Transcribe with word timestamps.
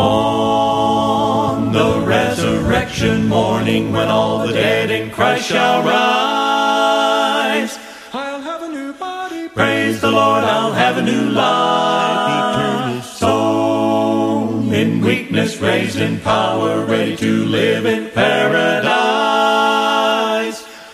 On 0.00 1.72
the 1.72 2.00
resurrection 2.06 3.28
morning, 3.28 3.92
when 3.92 4.08
all 4.08 4.46
the 4.46 4.52
dead 4.54 4.90
in 4.90 5.10
Christ 5.10 5.46
shall 5.50 5.82
rise, 5.82 7.78
I'll 8.14 8.40
have 8.40 8.62
a 8.62 8.68
new 8.68 8.94
body. 8.94 9.50
praise 9.50 10.00
the 10.00 10.10
Lord, 10.10 10.44
I'll 10.44 10.72
have 10.72 10.96
a 10.96 11.02
new 11.02 11.28
life. 11.30 13.04
Soul 13.04 14.72
in 14.72 15.02
weakness, 15.02 15.58
raised 15.58 16.00
in 16.00 16.18
power, 16.20 16.82
ready 16.86 17.14
to 17.16 17.44
live 17.44 17.84
in 17.84 18.10
paradise. 18.10 18.88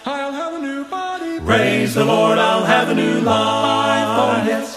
I'll 0.04 0.32
have 0.32 0.54
a 0.54 0.58
new 0.58 0.84
body. 0.84 1.38
Praise 1.38 1.94
the 1.94 2.04
Lord, 2.04 2.38
I'll 2.38 2.64
have 2.64 2.88
a 2.88 2.94
new 2.94 3.20
life. 3.20 3.85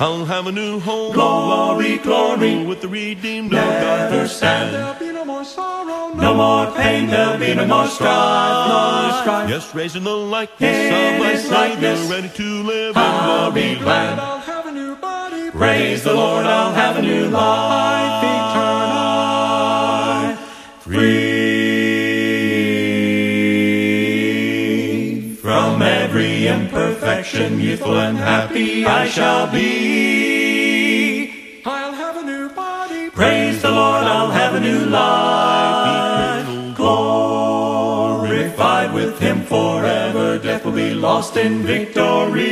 I'll 0.01 0.23
have 0.25 0.47
a 0.47 0.51
new 0.51 0.79
home. 0.79 1.11
Glory, 1.13 1.97
glory. 1.97 2.63
With 2.63 2.79
the 2.81 2.87
redeemed 2.87 3.53
of 3.53 3.59
Never 3.59 4.21
God. 4.21 4.29
stand. 4.29 4.73
There'll 4.73 4.93
be 4.99 5.11
no 5.11 5.25
more 5.25 5.43
sorrow. 5.43 6.13
No 6.15 6.33
more 6.33 6.71
pain, 6.75 7.07
there'll 7.07 7.37
be 7.37 7.53
no 7.53 7.65
more 7.67 7.85
strife, 7.87 8.67
no 8.69 9.19
strife. 9.21 9.49
Yes, 9.49 9.75
raising 9.75 10.03
the 10.05 10.15
likeness 10.15 10.75
In 10.75 10.93
of 11.15 11.19
my 11.19 11.35
Savior, 11.35 11.55
likeness, 11.57 12.09
ready 12.09 12.29
to 12.29 12.63
live 12.63 12.97
I'll 12.97 13.47
in 13.49 13.53
be 13.53 13.61
glory. 13.73 13.83
glad. 13.83 14.19
I'll 14.19 14.39
have 14.39 14.65
a 14.67 14.71
new 14.71 14.95
body. 14.95 15.51
Praise 15.51 16.03
the 16.03 16.13
Lord, 16.13 16.45
I'll 16.45 16.73
have 16.73 16.95
a 16.97 17.01
new 17.01 17.27
life 17.27 18.23
eternal. 20.29 20.45
Free 20.79 21.18
imperfection, 26.49 27.59
youthful 27.59 27.99
and 27.99 28.17
happy 28.17 28.85
I 28.85 29.07
shall 29.07 29.51
be. 29.51 31.61
I'll 31.65 31.91
have 31.93 32.17
a 32.17 32.23
new 32.23 32.49
body. 32.49 33.09
Praise 33.11 33.61
the 33.61 33.71
Lord, 33.71 34.03
I'll 34.03 34.31
have 34.31 34.55
a 34.55 34.59
new 34.59 34.85
life. 34.85 36.75
Glorified 36.75 37.71
with 38.93 39.19
Him 39.19 39.43
forever, 39.43 40.39
death 40.39 40.65
will 40.65 40.71
be 40.71 40.93
lost 40.93 41.37
in 41.37 41.61
victory. 41.63 42.47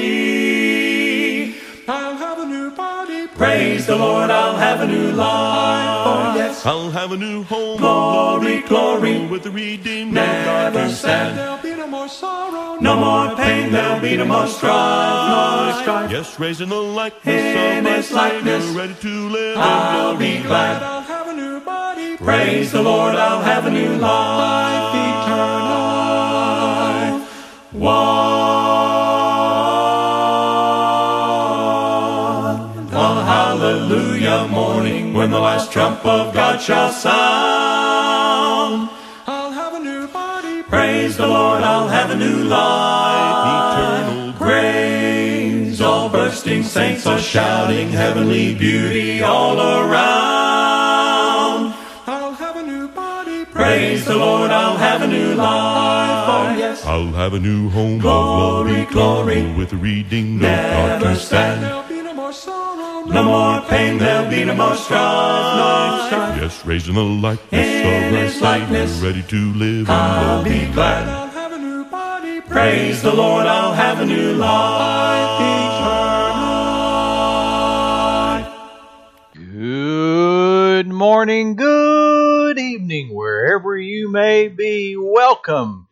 I'll 1.88 2.17
have 2.17 2.39
a 2.39 2.45
new 2.45 2.71
body. 2.71 3.27
Praise 3.27 3.86
the 3.88 3.95
Lord, 3.95 4.30
I'll 4.30 4.58
have 4.58 4.81
a 4.81 4.88
new 4.88 5.11
oh, 5.11 5.16
life. 5.16 6.08
Oh, 6.08 6.33
yes. 6.36 6.66
I'll 6.66 6.91
have 6.91 7.14
a 7.14 7.17
new 7.17 7.43
home. 7.43 7.77
Glory, 7.80 8.61
glory. 8.64 9.25
With 9.27 9.43
the 9.43 9.52
redeemed 9.52 10.14
Never 10.14 10.67
of 10.67 10.73
God. 12.08 12.16
stand. 12.16 12.47
There'll 12.47 12.72
be 12.72 12.75
no 12.75 12.75
more 12.75 12.77
sorrow. 12.77 12.80
No 12.80 12.95
more 12.97 13.36
pain, 13.36 13.72
there'll 13.72 14.00
be 14.02 14.17
no 14.17 14.25
more 14.25 14.47
strife, 14.47 15.30
no 15.75 15.81
strife. 15.81 16.11
Yes, 16.11 16.39
raising 16.39 16.69
the 16.69 16.75
likeness 16.75 17.27
In 17.27 17.77
of 17.80 17.83
my 17.83 17.89
His 17.97 18.11
likeness, 18.11 18.64
Savior, 18.66 18.80
ready 18.80 18.94
to 19.02 19.30
live 19.30 19.58
I'll 19.58 20.11
in 20.11 20.17
be 20.19 20.31
glory. 20.33 20.47
glad. 20.47 20.83
I'll 20.83 21.02
have 21.02 21.27
a 21.27 21.33
new 21.33 21.59
body. 21.61 22.17
Praise 22.17 22.72
the 22.72 22.81
Lord, 22.81 23.16
I'll 23.16 23.41
have 23.41 23.66
a 23.66 23.69
new 23.72 23.95
life 23.97 24.95
eternal. 24.95 25.77
One. 31.58 32.88
A 32.94 33.23
hallelujah 33.23 34.47
morning 34.47 35.14
when 35.14 35.30
the 35.31 35.39
last 35.39 35.71
trump 35.71 36.05
of 36.05 36.33
God 36.33 36.59
shall 36.61 36.92
sound. 36.92 38.89
I'll 41.69 41.89
have 41.89 42.09
a 42.11 42.15
new 42.15 42.43
life. 42.45 44.07
Eternal 44.07 44.33
Praise, 44.33 45.81
all 45.81 46.07
bursting 46.09 46.63
saints 46.63 47.05
are 47.05 47.19
shouting 47.19 47.89
heavenly 47.89 48.55
beauty 48.55 49.21
all 49.21 49.57
around. 49.59 50.03
I'll 52.08 52.31
have 52.33 52.55
a 52.55 52.64
new 52.64 52.87
body. 52.87 53.43
Praise 53.45 54.05
the 54.05 54.15
Lord, 54.15 54.49
I'll 54.52 54.77
have 54.77 55.02
a 55.02 55.08
new 55.08 55.36
life. 55.36 56.30
Oh, 56.30 56.55
yes. 56.58 56.86
I'll 56.86 57.11
have 57.11 57.33
a 57.33 57.39
new 57.39 57.69
home. 57.69 57.99
Glory, 57.99 58.86
glory. 58.86 59.42
With 59.58 59.71
the 59.71 59.77
redeemed 59.77 60.43
of 60.43 60.49
Never 60.49 61.15
stand. 61.15 61.61
No 61.63 62.13
more 62.13 62.31
sorrow. 62.31 63.03
No 63.05 63.23
more 63.23 63.61
pain, 63.69 63.97
there'll 63.97 64.30
be 64.30 64.43
no 64.45 64.55
more 64.55 64.75
strife, 64.75 65.58
no 65.59 66.05
strife. 66.08 66.42
Yes, 66.42 66.65
raising 66.65 66.95
the 66.95 67.03
likeness 67.03 67.52
In 67.52 68.13
of 68.13 68.19
His 68.21 68.42
likeness, 68.42 68.92
ready 69.02 69.23
to 69.23 69.53
live 69.53 69.89
I'll 69.89 70.43
be 70.43 70.49
glory. 70.49 70.71
glad. 70.73 71.27
Praise 72.57 73.03
the 73.03 73.13
Lord, 73.13 73.45
I'll 73.45 73.73
have 73.73 73.99
a 73.99 74.05
new 74.05 74.33
life 74.33 75.39
eternal. 79.35 79.53
Good 79.53 80.87
morning, 80.87 81.55
good 81.55 82.57
evening, 82.57 83.13
wherever 83.13 83.77
you 83.77 84.09
may 84.09 84.47
be. 84.47 84.95
Welcome 84.97 85.87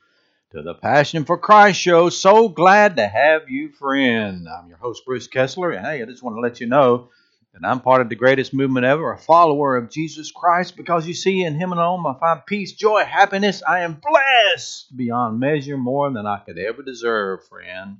to 0.53 0.63
the 0.63 0.73
Passion 0.73 1.23
for 1.23 1.37
Christ 1.37 1.79
show. 1.79 2.09
So 2.09 2.49
glad 2.49 2.95
to 2.95 3.07
have 3.07 3.47
you, 3.47 3.69
friend. 3.69 4.47
I'm 4.49 4.67
your 4.67 4.79
host, 4.79 5.05
Bruce 5.05 5.27
Kessler, 5.27 5.69
and 5.69 5.85
hey, 5.85 6.01
I 6.01 6.05
just 6.05 6.23
want 6.23 6.35
to 6.35 6.41
let 6.41 6.59
you 6.59 6.65
know 6.65 7.09
that 7.55 7.67
I'm 7.67 7.79
part 7.79 8.01
of 8.01 8.09
the 8.09 8.15
greatest 8.15 8.53
movement 8.53 8.85
ever, 8.85 9.13
a 9.13 9.17
follower 9.17 9.77
of 9.77 9.89
Jesus 9.89 10.29
Christ, 10.29 10.75
because 10.75 11.07
you 11.07 11.13
see, 11.13 11.41
in 11.41 11.55
Him 11.55 11.71
alone, 11.71 12.05
I 12.05 12.19
find 12.19 12.45
peace, 12.45 12.73
joy, 12.73 13.05
happiness. 13.05 13.63
I 13.65 13.79
am 13.79 14.01
blessed 14.01 14.95
beyond 14.95 15.39
measure 15.39 15.77
more 15.77 16.11
than 16.11 16.25
I 16.25 16.39
could 16.39 16.59
ever 16.59 16.83
deserve, 16.83 17.47
friend. 17.47 17.97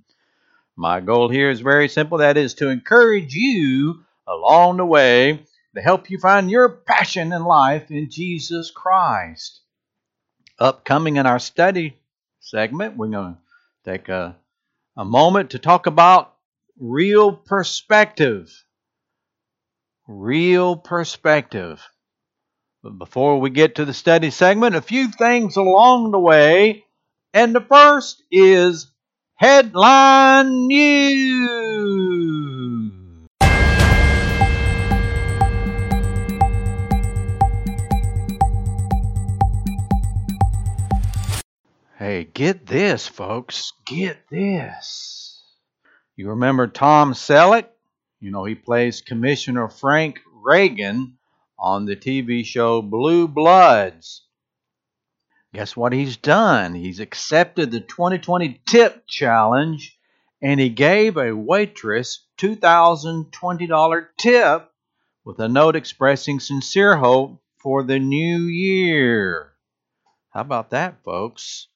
My 0.75 0.99
goal 0.99 1.29
here 1.29 1.49
is 1.49 1.61
very 1.61 1.88
simple 1.88 2.17
that 2.17 2.35
is 2.35 2.55
to 2.55 2.67
encourage 2.67 3.33
you 3.33 4.03
along 4.27 4.75
the 4.75 4.85
way 4.85 5.39
to 5.73 5.81
help 5.81 6.09
you 6.09 6.19
find 6.19 6.51
your 6.51 6.67
passion 6.67 7.31
in 7.31 7.45
life 7.45 7.89
in 7.91 8.09
Jesus 8.09 8.71
Christ. 8.71 9.61
Upcoming 10.59 11.15
in 11.15 11.25
our 11.25 11.39
study 11.39 11.97
segment, 12.41 12.97
we're 12.97 13.07
going 13.07 13.35
to 13.35 13.89
take 13.89 14.09
a, 14.09 14.35
a 14.97 15.05
moment 15.05 15.51
to 15.51 15.59
talk 15.59 15.85
about 15.85 16.33
real 16.77 17.31
perspective. 17.31 18.64
Real 20.07 20.77
perspective. 20.77 21.83
But 22.83 22.99
before 22.99 23.39
we 23.39 23.49
get 23.49 23.75
to 23.75 23.85
the 23.85 23.93
study 23.93 24.29
segment, 24.29 24.75
a 24.75 24.81
few 24.81 25.11
things 25.11 25.57
along 25.57 26.11
the 26.11 26.19
way. 26.19 26.85
And 27.33 27.55
the 27.55 27.61
first 27.61 28.21
is 28.31 28.91
headline 29.33 30.67
news. 30.67 32.91
Hey, 41.97 42.25
get 42.25 42.67
this, 42.67 43.07
folks. 43.07 43.73
Get 43.85 44.29
this. 44.29 45.41
You 46.15 46.29
remember 46.29 46.67
Tom 46.67 47.13
Selleck? 47.13 47.69
You 48.25 48.31
know, 48.31 48.44
he 48.44 48.56
plays 48.56 49.02
Commissioner 49.02 49.68
Frank 49.68 50.19
Reagan 50.34 51.19
on 51.59 51.86
the 51.86 51.96
TV 51.96 52.44
show 52.44 52.81
Blue 52.81 53.28
Bloods. 53.28 54.24
Guess 55.53 55.78
what 55.78 55.94
he's 55.94 56.18
done? 56.18 56.74
He's 56.74 57.00
accepted 57.00 57.69
the 57.69 57.81
2020 57.81 58.62
tip 58.66 59.06
challenge 59.06 60.00
and 60.41 60.59
he 60.59 60.69
gave 60.69 61.18
a 61.18 61.36
waitress 61.36 62.25
$2,020 62.40 64.08
tip 64.18 64.72
with 65.24 65.40
a 65.40 65.47
note 65.47 65.75
expressing 65.75 66.40
sincere 66.40 66.97
hope 66.97 67.40
for 67.59 67.84
the 67.84 68.00
new 68.00 68.46
year. 68.46 69.53
How 70.31 70.42
about 70.42 70.72
that, 70.72 71.03
folks? 71.03 71.68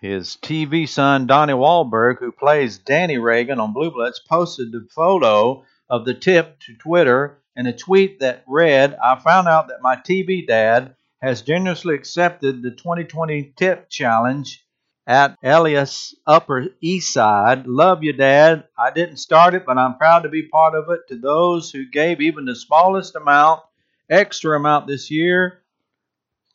His 0.00 0.38
TV 0.40 0.88
son, 0.88 1.26
Donnie 1.26 1.52
Wahlberg, 1.52 2.20
who 2.20 2.30
plays 2.30 2.78
Danny 2.78 3.18
Reagan 3.18 3.58
on 3.58 3.72
Blue 3.72 3.90
Bloods, 3.90 4.20
posted 4.20 4.70
the 4.70 4.86
photo 4.94 5.64
of 5.90 6.04
the 6.04 6.14
tip 6.14 6.60
to 6.60 6.74
Twitter 6.74 7.38
in 7.56 7.66
a 7.66 7.76
tweet 7.76 8.20
that 8.20 8.44
read, 8.46 8.96
I 9.02 9.16
found 9.16 9.48
out 9.48 9.68
that 9.68 9.82
my 9.82 9.96
TV 9.96 10.46
dad 10.46 10.94
has 11.20 11.42
generously 11.42 11.94
accepted 11.94 12.62
the 12.62 12.70
2020 12.70 13.52
tip 13.56 13.90
challenge 13.90 14.64
at 15.06 15.36
Elio's 15.42 16.14
Upper 16.26 16.68
East 16.80 17.12
Side. 17.12 17.66
Love 17.66 18.04
you, 18.04 18.12
Dad. 18.12 18.64
I 18.78 18.90
didn't 18.92 19.16
start 19.16 19.54
it, 19.54 19.66
but 19.66 19.76
I'm 19.76 19.98
proud 19.98 20.20
to 20.20 20.28
be 20.28 20.44
part 20.44 20.74
of 20.74 20.88
it. 20.90 21.08
To 21.08 21.16
those 21.16 21.70
who 21.70 21.90
gave 21.90 22.20
even 22.20 22.44
the 22.44 22.54
smallest 22.54 23.16
amount, 23.16 23.60
extra 24.08 24.56
amount 24.56 24.86
this 24.86 25.10
year, 25.10 25.62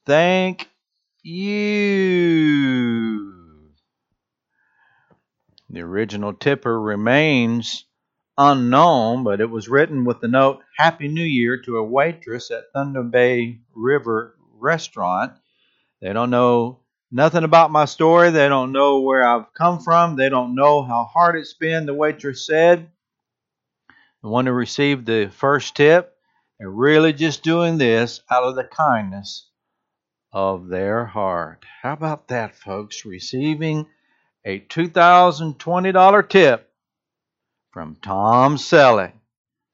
thank 0.05 0.69
you. 1.21 1.75
The 5.69 5.81
original 5.81 6.31
tipper 6.33 6.79
remains 6.79 7.83
unknown, 8.37 9.23
but 9.23 9.41
it 9.41 9.49
was 9.49 9.69
written 9.69 10.05
with 10.05 10.19
the 10.19 10.27
note 10.27 10.61
Happy 10.77 11.07
New 11.07 11.23
Year 11.23 11.61
to 11.61 11.77
a 11.77 11.83
waitress 11.83 12.51
at 12.51 12.71
Thunder 12.73 13.03
Bay 13.03 13.59
River 13.73 14.35
Restaurant. 14.59 15.33
They 16.01 16.11
don't 16.13 16.29
know 16.29 16.79
nothing 17.11 17.43
about 17.43 17.71
my 17.71 17.85
story. 17.85 18.31
They 18.31 18.49
don't 18.49 18.71
know 18.71 19.01
where 19.01 19.25
I've 19.25 19.53
come 19.53 19.79
from. 19.79 20.15
They 20.15 20.29
don't 20.29 20.55
know 20.55 20.83
how 20.83 21.05
hard 21.05 21.35
it's 21.37 21.53
been, 21.53 21.85
the 21.85 21.93
waitress 21.93 22.45
said. 22.45 22.89
The 24.21 24.29
one 24.29 24.45
who 24.45 24.51
received 24.51 25.05
the 25.05 25.27
first 25.27 25.75
tip 25.75 26.17
They're 26.59 26.69
really 26.69 27.13
just 27.13 27.43
doing 27.43 27.77
this 27.77 28.21
out 28.29 28.43
of 28.43 28.55
the 28.55 28.63
kindness 28.63 29.49
of 30.33 30.67
their 30.67 31.05
heart. 31.05 31.63
How 31.81 31.93
about 31.93 32.27
that, 32.29 32.55
folks? 32.55 33.05
Receiving 33.05 33.87
a 34.43 34.59
$2,020 34.59 36.29
tip 36.29 36.71
from 37.75 37.97
Tom 38.01 38.55
Selleck. 38.55 39.11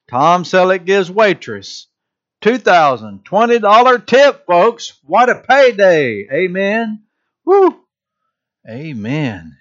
Tom 0.09 0.43
Selleck 0.43 0.85
gives 0.85 1.11
waitress 1.11 1.85
$2,020 2.41 4.07
tip, 4.07 4.43
folks. 4.47 4.93
What 5.05 5.29
a 5.29 5.43
payday. 5.47 6.27
Amen. 6.33 7.03
Woo. 7.45 7.79
Amen. 8.67 9.55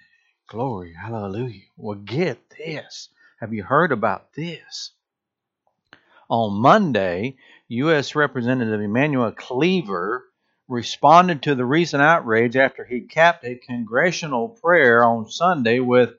Glory. 0.47 0.91
Hallelujah. 0.99 1.61
Well, 1.77 1.99
get 1.99 2.39
this. 2.57 3.09
Have 3.39 3.53
you 3.53 3.61
heard 3.61 3.91
about 3.91 4.33
this? 4.33 4.89
On 6.27 6.51
Monday, 6.51 7.35
U.S. 7.67 8.15
Representative 8.15 8.81
Emanuel 8.81 9.33
Cleaver 9.33 10.25
responded 10.67 11.43
to 11.43 11.53
the 11.53 11.65
recent 11.65 12.01
outrage 12.01 12.55
after 12.55 12.85
he 12.85 13.01
capped 13.01 13.45
a 13.45 13.53
congressional 13.53 14.49
prayer 14.49 15.03
on 15.03 15.29
Sunday 15.29 15.79
with 15.79 16.15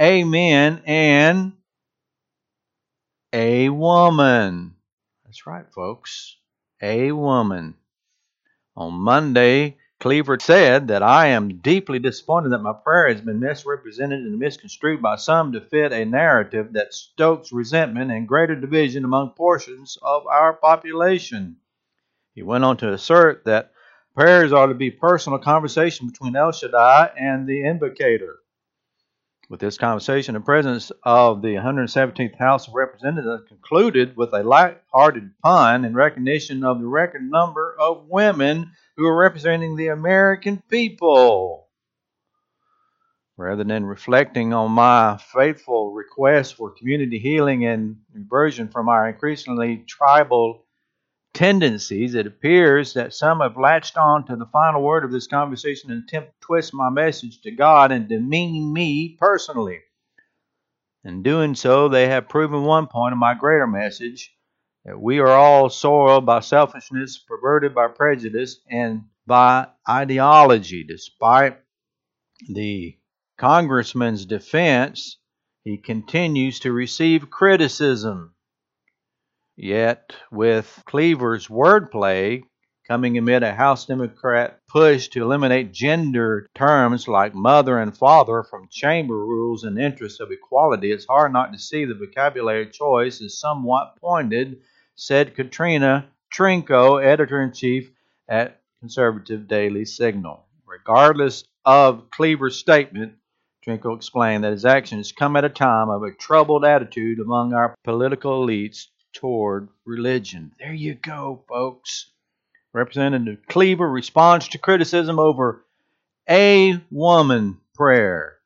Amen 0.00 0.80
and 0.86 1.52
a 3.32 3.68
woman. 3.68 4.74
That's 5.24 5.46
right, 5.46 5.66
folks. 5.72 6.36
A 6.80 7.12
woman. 7.12 7.74
On 8.76 8.92
Monday, 8.92 9.76
Cleaver 9.98 10.38
said 10.38 10.88
that 10.88 11.02
I 11.02 11.28
am 11.28 11.58
deeply 11.58 11.98
disappointed 11.98 12.50
that 12.50 12.58
my 12.58 12.74
prayer 12.74 13.08
has 13.08 13.22
been 13.22 13.40
misrepresented 13.40 14.20
and 14.20 14.38
misconstrued 14.38 15.00
by 15.00 15.16
some 15.16 15.52
to 15.52 15.60
fit 15.60 15.92
a 15.92 16.04
narrative 16.04 16.74
that 16.74 16.92
stokes 16.92 17.50
resentment 17.50 18.10
and 18.10 18.28
greater 18.28 18.54
division 18.54 19.04
among 19.04 19.30
portions 19.30 19.96
of 20.02 20.26
our 20.26 20.52
population. 20.52 21.56
He 22.34 22.42
went 22.42 22.64
on 22.64 22.76
to 22.78 22.92
assert 22.92 23.46
that 23.46 23.72
prayers 24.14 24.52
are 24.52 24.66
to 24.66 24.74
be 24.74 24.90
personal 24.90 25.38
conversation 25.38 26.06
between 26.06 26.36
El 26.36 26.52
Shaddai 26.52 27.12
and 27.18 27.46
the 27.46 27.62
invocator. 27.62 28.36
With 29.48 29.60
this 29.60 29.78
conversation, 29.78 30.34
the 30.34 30.40
presence 30.40 30.90
of 31.04 31.40
the 31.40 31.54
117th 31.54 32.36
House 32.36 32.66
of 32.66 32.74
Representatives 32.74 33.44
concluded 33.46 34.16
with 34.16 34.34
a 34.34 34.42
light-hearted 34.42 35.30
pun 35.40 35.84
in 35.84 35.94
recognition 35.94 36.64
of 36.64 36.80
the 36.80 36.86
record 36.88 37.22
number 37.22 37.76
of 37.78 38.08
women 38.08 38.72
who 38.96 39.06
are 39.06 39.16
representing 39.16 39.76
the 39.76 39.88
American 39.88 40.60
people. 40.68 41.68
Rather 43.36 43.62
than 43.62 43.86
reflecting 43.86 44.52
on 44.52 44.72
my 44.72 45.16
faithful 45.32 45.92
request 45.92 46.56
for 46.56 46.72
community 46.72 47.20
healing 47.20 47.64
and 47.66 47.98
conversion 48.12 48.66
from 48.66 48.88
our 48.88 49.08
increasingly 49.08 49.84
tribal 49.86 50.65
tendencies, 51.36 52.14
it 52.14 52.26
appears 52.26 52.94
that 52.94 53.12
some 53.12 53.40
have 53.40 53.58
latched 53.58 53.98
on 53.98 54.24
to 54.26 54.36
the 54.36 54.46
final 54.46 54.82
word 54.82 55.04
of 55.04 55.12
this 55.12 55.26
conversation 55.26 55.90
and 55.90 56.02
attempt 56.02 56.30
to 56.30 56.46
twist 56.46 56.72
my 56.72 56.88
message 56.88 57.42
to 57.42 57.50
God 57.50 57.92
and 57.92 58.08
demean 58.08 58.72
me 58.72 59.16
personally. 59.20 59.80
In 61.04 61.22
doing 61.22 61.54
so, 61.54 61.88
they 61.88 62.08
have 62.08 62.30
proven 62.30 62.62
one 62.64 62.86
point 62.86 63.12
of 63.12 63.18
my 63.18 63.34
greater 63.34 63.66
message 63.66 64.34
that 64.86 64.98
we 64.98 65.18
are 65.18 65.28
all 65.28 65.68
soiled 65.68 66.24
by 66.24 66.40
selfishness, 66.40 67.18
perverted 67.18 67.74
by 67.74 67.88
prejudice, 67.88 68.60
and 68.70 69.02
by 69.26 69.66
ideology. 69.88 70.84
Despite 70.84 71.58
the 72.48 72.96
congressman's 73.36 74.24
defense, 74.24 75.18
he 75.64 75.76
continues 75.76 76.60
to 76.60 76.72
receive 76.72 77.28
criticism. 77.28 78.35
Yet, 79.58 80.14
with 80.30 80.82
Cleaver's 80.84 81.48
wordplay 81.48 82.42
coming 82.86 83.16
amid 83.16 83.42
a 83.42 83.54
House 83.54 83.86
Democrat 83.86 84.60
push 84.68 85.08
to 85.08 85.22
eliminate 85.22 85.72
gender 85.72 86.46
terms 86.54 87.08
like 87.08 87.34
mother 87.34 87.78
and 87.78 87.96
father 87.96 88.42
from 88.42 88.68
chamber 88.70 89.16
rules 89.16 89.64
in 89.64 89.74
the 89.74 89.80
interest 89.80 90.20
of 90.20 90.30
equality, 90.30 90.92
it's 90.92 91.06
hard 91.06 91.32
not 91.32 91.54
to 91.54 91.58
see 91.58 91.86
the 91.86 91.94
vocabulary 91.94 92.66
choice 92.66 93.22
is 93.22 93.40
somewhat 93.40 93.96
pointed, 93.98 94.60
said 94.94 95.34
Katrina 95.34 96.06
Trinko, 96.30 97.02
editor 97.02 97.42
in 97.42 97.52
chief 97.52 97.90
at 98.28 98.60
Conservative 98.80 99.48
Daily 99.48 99.86
Signal. 99.86 100.44
Regardless 100.66 101.44
of 101.64 102.10
Cleaver's 102.10 102.56
statement, 102.56 103.14
Trinko 103.66 103.96
explained 103.96 104.44
that 104.44 104.52
his 104.52 104.66
actions 104.66 105.12
come 105.12 105.34
at 105.34 105.46
a 105.46 105.48
time 105.48 105.88
of 105.88 106.02
a 106.02 106.12
troubled 106.12 106.66
attitude 106.66 107.20
among 107.20 107.54
our 107.54 107.74
political 107.84 108.46
elites 108.46 108.88
toward 109.16 109.68
religion. 109.84 110.52
There 110.58 110.74
you 110.74 110.94
go, 110.94 111.42
folks. 111.48 112.10
Representative 112.72 113.38
Cleaver 113.48 113.88
responds 113.88 114.48
to 114.48 114.58
criticism 114.58 115.18
over 115.18 115.64
a 116.28 116.78
woman 116.90 117.58
prayer. 117.74 118.36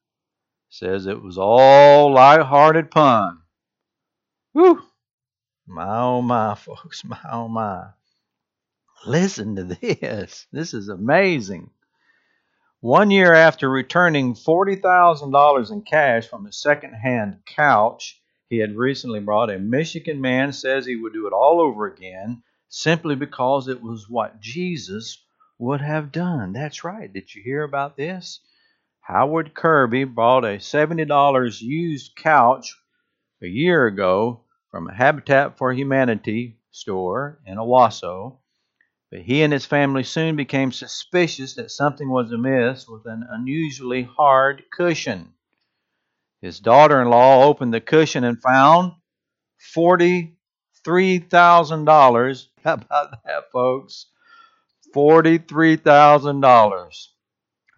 Says 0.69 1.07
it 1.07 1.21
was 1.21 1.37
all 1.37 2.13
light-hearted 2.13 2.93
pun. 2.93 3.41
Whew. 4.53 4.81
My 5.67 5.87
oh 5.89 6.23
my, 6.23 6.55
folks, 6.55 7.05
my 7.05 7.19
oh 7.31 7.49
my. 7.49 7.87
Listen 9.05 9.57
to 9.57 9.65
this. 9.65 10.47
This 10.53 10.75
is 10.75 10.89
amazing. 10.89 11.71
One 12.81 13.11
year 13.11 13.35
after 13.35 13.69
returning 13.69 14.35
$40,000 14.35 15.73
in 15.73 15.83
cash 15.83 16.29
from 16.29 16.47
a 16.47 16.53
second-hand 16.53 17.39
couch 17.45 18.20
he 18.51 18.59
had 18.59 18.77
recently 18.77 19.21
brought, 19.21 19.49
a 19.49 19.61
Michigan 19.61 20.21
man 20.21 20.53
says 20.53 20.85
he 20.85 20.97
would 20.97 21.13
do 21.13 21.29
it 21.29 21.33
all 21.33 21.61
over 21.61 21.87
again 21.87 22.43
simply 22.69 23.15
because 23.15 23.69
it 23.69 23.81
was 23.81 24.11
what 24.11 24.41
Jesus 24.41 25.25
would 25.57 25.81
have 25.81 26.11
done. 26.11 26.53
That's 26.53 26.83
right. 26.83 27.13
Did 27.13 27.33
you 27.33 27.43
hear 27.43 27.63
about 27.63 27.97
this? 27.97 28.41
Howard 29.03 29.55
Kirby 29.55 30.03
bought 30.03 30.45
a 30.45 30.59
$70 30.59 31.63
used 31.63 32.17
couch 32.17 32.77
a 33.41 33.47
year 33.47 33.87
ago 33.87 34.41
from 34.71 34.89
a 34.89 34.95
Habitat 34.95 35.57
for 35.57 35.73
Humanity 35.73 36.59
store 36.73 37.41
in 37.47 37.57
Owosso. 37.57 38.39
But 39.13 39.21
he 39.21 39.43
and 39.43 39.53
his 39.53 39.67
family 39.67 40.03
soon 40.03 40.35
became 40.35 40.73
suspicious 40.73 41.55
that 41.55 41.71
something 41.71 42.09
was 42.09 42.33
amiss 42.33 42.89
with 42.89 43.07
an 43.07 43.25
unusually 43.31 44.03
hard 44.03 44.65
cushion. 44.73 45.35
His 46.41 46.59
daughter 46.59 47.03
in 47.03 47.11
law 47.11 47.45
opened 47.45 47.75
the 47.75 47.83
cushion 47.83 48.25
and 48.25 48.41
found 48.41 48.95
$43,000. 49.77 52.47
How 52.65 52.75
about 52.75 53.23
that, 53.25 53.51
folks? 53.53 54.07
$43,000. 54.95 57.07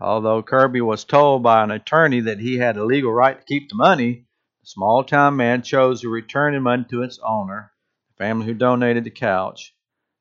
Although 0.01 0.43
Kirby 0.45 0.81
was 0.81 1.05
told 1.05 1.43
by 1.43 1.65
an 1.65 1.73
attorney 1.73 2.21
that 2.21 2.39
he 2.39 2.59
had 2.59 2.77
a 2.77 2.85
legal 2.85 3.13
right 3.13 3.37
to 3.39 3.45
keep 3.45 3.69
the 3.69 3.75
money, 3.75 4.27
the 4.61 4.67
small 4.67 5.03
town 5.03 5.37
man 5.37 5.63
chose 5.63 6.03
to 6.03 6.09
return 6.09 6.55
the 6.55 6.61
money 6.61 6.85
to 6.91 7.03
its 7.03 7.19
owner, 7.19 7.73
the 8.11 8.25
family 8.25 8.47
who 8.47 8.55
donated 8.55 9.03
the 9.03 9.11
couch. 9.11 9.75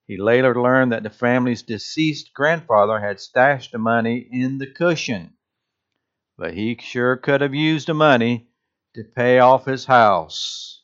He 0.08 0.18
later 0.18 0.60
learned 0.60 0.92
that 0.92 1.04
the 1.04 1.12
family's 1.12 1.62
deceased 1.62 2.34
grandfather 2.34 3.00
had 3.00 3.20
stashed 3.20 3.72
the 3.72 3.77
money 3.77 4.27
in 4.32 4.58
the 4.58 4.68
cushion 4.68 5.36
but 6.41 6.55
he 6.55 6.75
sure 6.81 7.17
could 7.17 7.39
have 7.41 7.53
used 7.53 7.88
the 7.88 7.93
money 7.93 8.48
to 8.95 9.03
pay 9.03 9.38
off 9.38 9.63
his 9.63 9.86
house. 9.86 10.81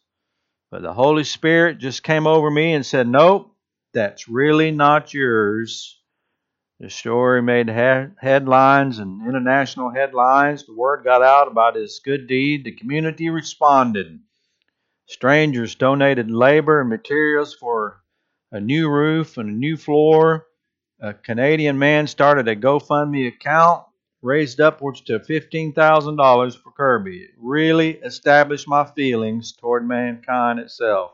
But 0.70 0.84
the 0.84 0.94
Holy 0.94 1.24
Spirit 1.24 1.80
just 1.80 2.04
came 2.04 2.28
over 2.28 2.52
me 2.52 2.74
and 2.74 2.86
said, 2.86 3.08
Nope, 3.08 3.56
that's 3.92 4.30
really 4.30 4.70
not 4.70 5.16
yours. 5.16 6.00
The 6.80 6.92
story 6.92 7.42
made 7.42 7.70
headlines 7.70 9.00
and 9.00 9.28
international 9.28 9.90
headlines. 9.90 10.64
The 10.64 10.76
word 10.76 11.04
got 11.04 11.24
out 11.24 11.48
about 11.48 11.76
his 11.76 12.02
good 12.06 12.28
deed. 12.28 12.64
The 12.64 12.74
community 12.74 13.32
responded. 13.32 14.20
Strangers 15.08 15.74
donated 15.74 16.30
labor 16.30 16.82
and 16.82 16.90
materials 16.90 17.56
for 17.56 18.04
a 18.52 18.60
new 18.60 18.92
roof 18.92 19.40
and 19.40 19.50
a 19.50 19.54
new 19.54 19.76
floor. 19.76 20.46
A 21.02 21.16
Canadian 21.16 21.80
man 21.80 22.06
started 22.06 22.48
a 22.48 22.56
GoFundMe 22.56 23.28
account 23.28 23.88
raised 24.22 24.60
upwards 24.60 25.02
to 25.02 25.20
$15,000 25.20 26.62
for 26.62 26.72
Kirby. 26.72 27.18
It 27.18 27.32
really 27.38 27.92
established 27.92 28.68
my 28.68 28.86
feelings 28.86 29.54
toward 29.54 29.88
mankind 29.88 30.60
itself. 30.60 31.12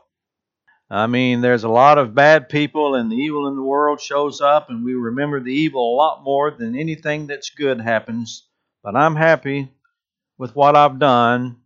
I 0.90 1.06
mean, 1.06 1.40
there's 1.40 1.64
a 1.64 1.68
lot 1.68 1.98
of 1.98 2.14
bad 2.14 2.48
people, 2.48 2.94
and 2.94 3.10
the 3.10 3.16
evil 3.16 3.48
in 3.48 3.56
the 3.56 3.62
world 3.62 4.00
shows 4.00 4.40
up, 4.40 4.70
and 4.70 4.84
we 4.84 4.94
remember 4.94 5.40
the 5.40 5.52
evil 5.52 5.94
a 5.94 5.96
lot 5.96 6.22
more 6.22 6.50
than 6.50 6.78
anything 6.78 7.26
that's 7.26 7.50
good 7.50 7.80
happens. 7.80 8.46
But 8.82 8.94
I'm 8.94 9.16
happy 9.16 9.72
with 10.38 10.54
what 10.54 10.76
I've 10.76 10.98
done 10.98 11.56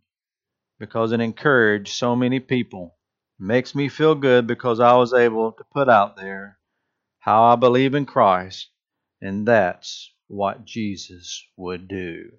because 0.79 1.11
it 1.11 1.19
encouraged 1.19 1.93
so 1.93 2.15
many 2.15 2.39
people. 2.39 2.95
It 3.39 3.43
makes 3.43 3.75
me 3.75 3.89
feel 3.89 4.15
good 4.15 4.47
because 4.47 4.79
I 4.79 4.95
was 4.95 5.13
able 5.13 5.51
to 5.51 5.63
put 5.73 5.89
out 5.89 6.15
there 6.15 6.57
how 7.19 7.43
I 7.43 7.55
believe 7.55 7.95
in 7.95 8.05
Christ, 8.05 8.69
and 9.21 9.45
that's 9.45 10.13
what 10.29 10.63
Jesus 10.63 11.45
would 11.57 11.89
do. 11.89 12.31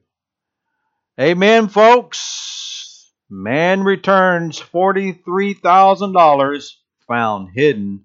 Amen, 1.20 1.68
folks. 1.68 3.12
Man 3.28 3.82
returns 3.82 4.58
$43,000 4.58 6.72
found 7.06 7.50
hidden 7.54 8.04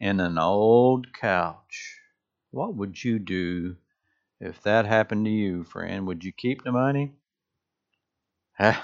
in 0.00 0.18
an 0.20 0.38
old 0.38 1.12
couch. 1.12 1.98
What 2.50 2.74
would 2.74 3.04
you 3.04 3.18
do 3.18 3.76
if 4.40 4.62
that 4.62 4.86
happened 4.86 5.26
to 5.26 5.30
you, 5.30 5.64
friend? 5.64 6.06
Would 6.06 6.24
you 6.24 6.32
keep 6.32 6.64
the 6.64 6.72
money? 6.72 7.12
I 8.58 8.80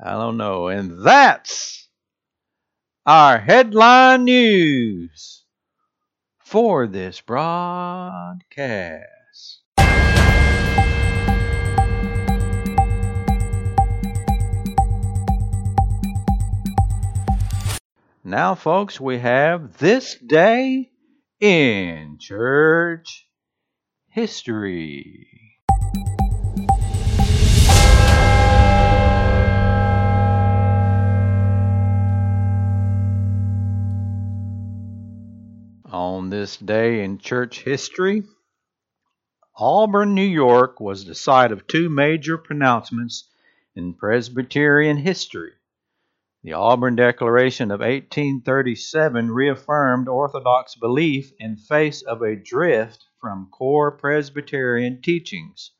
don't 0.00 0.36
know. 0.36 0.66
And 0.68 1.04
that's 1.04 1.88
our 3.06 3.38
headline 3.38 4.24
news 4.24 5.44
for 6.48 6.86
this 6.86 7.20
broadcast. 7.20 8.40
Now, 18.24 18.54
folks, 18.54 18.98
we 18.98 19.18
have 19.18 19.76
this 19.76 20.14
day 20.14 20.90
in 21.38 22.16
church 22.18 23.28
history. 24.08 25.47
On 36.00 36.30
this 36.30 36.56
day 36.56 37.02
in 37.02 37.18
church 37.18 37.64
history, 37.64 38.22
Auburn, 39.56 40.14
New 40.14 40.22
York 40.22 40.78
was 40.78 41.04
the 41.04 41.14
site 41.16 41.50
of 41.50 41.66
two 41.66 41.88
major 41.88 42.38
pronouncements 42.38 43.28
in 43.74 43.94
Presbyterian 43.94 44.98
history. 44.98 45.54
The 46.44 46.52
Auburn 46.52 46.94
Declaration 46.94 47.72
of 47.72 47.80
1837 47.80 49.32
reaffirmed 49.32 50.06
Orthodox 50.06 50.76
belief 50.76 51.32
in 51.40 51.56
face 51.56 52.02
of 52.02 52.22
a 52.22 52.36
drift 52.36 53.04
from 53.20 53.50
core 53.50 53.90
Presbyterian 53.90 55.02
teachings. 55.02 55.72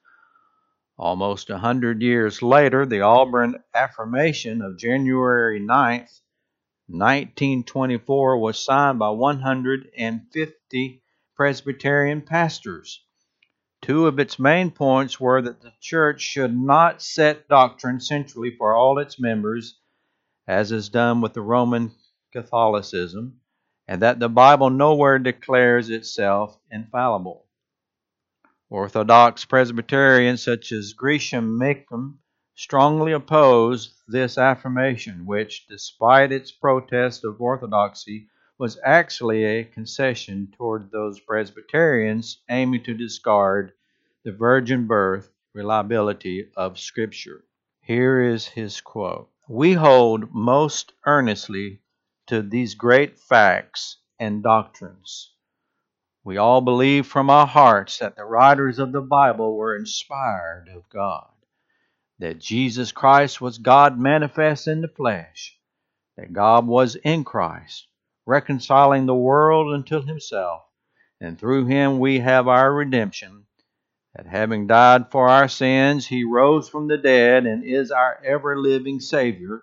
Almost 0.99 1.49
a 1.49 1.59
hundred 1.59 2.03
years 2.03 2.43
later, 2.43 2.85
the 2.85 3.03
Auburn 3.03 3.63
Affirmation 3.73 4.63
of 4.63 4.79
January 4.79 5.61
9th, 5.61 6.23
1924 6.89 8.39
was 8.39 8.65
signed 8.65 8.99
by 8.99 9.11
150 9.11 11.03
Presbyterian 11.37 12.23
pastors. 12.23 13.05
Two 13.83 14.07
of 14.07 14.19
its 14.19 14.39
main 14.39 14.71
points 14.71 15.21
were 15.21 15.43
that 15.43 15.61
the 15.61 15.73
church 15.81 16.23
should 16.23 16.57
not 16.57 17.03
set 17.03 17.47
doctrine 17.47 18.01
centrally 18.01 18.57
for 18.57 18.75
all 18.75 18.99
its 18.99 19.21
members, 19.21 19.79
as 20.47 20.73
is 20.73 20.89
done 20.89 21.21
with 21.21 21.35
the 21.35 21.43
Roman 21.43 21.93
Catholicism, 22.33 23.41
and 23.87 24.03
that 24.03 24.19
the 24.19 24.31
Bible 24.31 24.71
nowhere 24.71 25.19
declares 25.19 25.91
itself 25.91 26.59
infallible. 26.71 27.45
Orthodox 28.71 29.45
Presbyterians 29.45 30.43
such 30.43 30.73
as 30.73 30.95
Gresham 30.95 31.59
Machen 31.59 32.19
strongly 32.59 33.13
opposed 33.13 33.93
this 34.09 34.37
affirmation, 34.37 35.25
which, 35.25 35.65
despite 35.69 36.33
its 36.33 36.51
protest 36.51 37.25
of 37.25 37.41
orthodoxy, 37.41 38.27
was 38.59 38.81
actually 38.85 39.45
a 39.45 39.63
concession 39.63 40.53
toward 40.57 40.91
those 40.91 41.21
Presbyterians 41.21 42.43
aiming 42.51 42.83
to 42.83 42.95
discard 42.95 43.73
the 44.25 44.33
virgin 44.33 44.89
birth 44.89 45.31
reliability 45.55 46.51
of 46.57 46.81
Scripture. 46.81 47.45
Here 47.81 48.21
is 48.21 48.49
his 48.49 48.81
quote 48.81 49.31
We 49.47 49.75
hold 49.75 50.35
most 50.35 50.93
earnestly 51.07 51.79
to 52.27 52.43
these 52.43 52.75
great 52.75 53.21
facts 53.21 53.99
and 54.19 54.43
doctrines. 54.43 55.31
We 56.25 56.39
all 56.39 56.61
believe 56.61 57.07
from 57.07 57.31
our 57.31 57.47
hearts 57.47 57.99
that 57.99 58.17
the 58.17 58.25
writers 58.25 58.81
of 58.81 58.91
the 58.91 59.01
Bible 59.01 59.57
were 59.57 59.77
inspired 59.77 60.67
of 60.75 60.89
God 60.89 61.29
that 62.19 62.41
Jesus 62.41 62.91
Christ 62.91 63.41
was 63.41 63.59
God 63.59 63.99
manifest 63.99 64.67
in 64.67 64.81
the 64.81 64.89
flesh, 64.89 65.57
that 66.17 66.33
God 66.33 66.67
was 66.67 66.97
in 66.97 67.23
Christ, 67.23 67.87
reconciling 68.27 69.07
the 69.07 69.15
world 69.15 69.73
unto 69.73 70.03
himself, 70.03 70.63
and 71.21 71.39
through 71.39 71.67
him 71.67 72.01
we 72.01 72.19
have 72.19 72.49
our 72.49 72.73
redemption, 72.73 73.47
that 74.15 74.27
having 74.27 74.67
died 74.67 75.11
for 75.11 75.29
our 75.29 75.49
sins, 75.49 76.09
he 76.09 76.25
rose 76.25 76.69
from 76.69 76.89
the 76.89 76.99
dead 76.99 77.47
and 77.47 77.63
is 77.63 77.93
our 77.93 78.21
ever 78.25 78.59
living 78.59 78.99
Savior, 78.99 79.63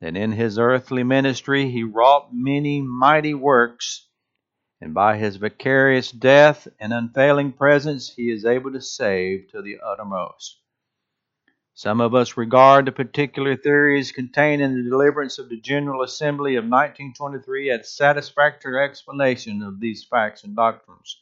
that 0.00 0.16
in 0.16 0.32
his 0.32 0.58
earthly 0.58 1.02
ministry 1.02 1.70
he 1.70 1.82
wrought 1.82 2.30
many 2.32 2.80
mighty 2.80 3.34
works, 3.34 4.08
and 4.80 4.94
by 4.94 5.18
his 5.18 5.36
vicarious 5.36 6.10
death 6.10 6.68
and 6.80 6.92
unfailing 6.92 7.52
presence 7.52 8.14
he 8.14 8.30
is 8.30 8.46
able 8.46 8.72
to 8.72 8.80
save 8.80 9.50
to 9.50 9.60
the 9.60 9.76
uttermost. 9.84 10.58
Some 11.78 12.00
of 12.00 12.14
us 12.14 12.38
regard 12.38 12.86
the 12.86 12.92
particular 12.92 13.54
theories 13.54 14.10
contained 14.10 14.62
in 14.62 14.74
the 14.74 14.88
deliverance 14.88 15.38
of 15.38 15.50
the 15.50 15.60
General 15.60 16.02
Assembly 16.02 16.56
of 16.56 16.64
1923 16.64 17.68
as 17.68 17.92
satisfactory 17.92 18.82
explanation 18.82 19.62
of 19.62 19.78
these 19.78 20.02
facts 20.02 20.42
and 20.42 20.56
doctrines. 20.56 21.20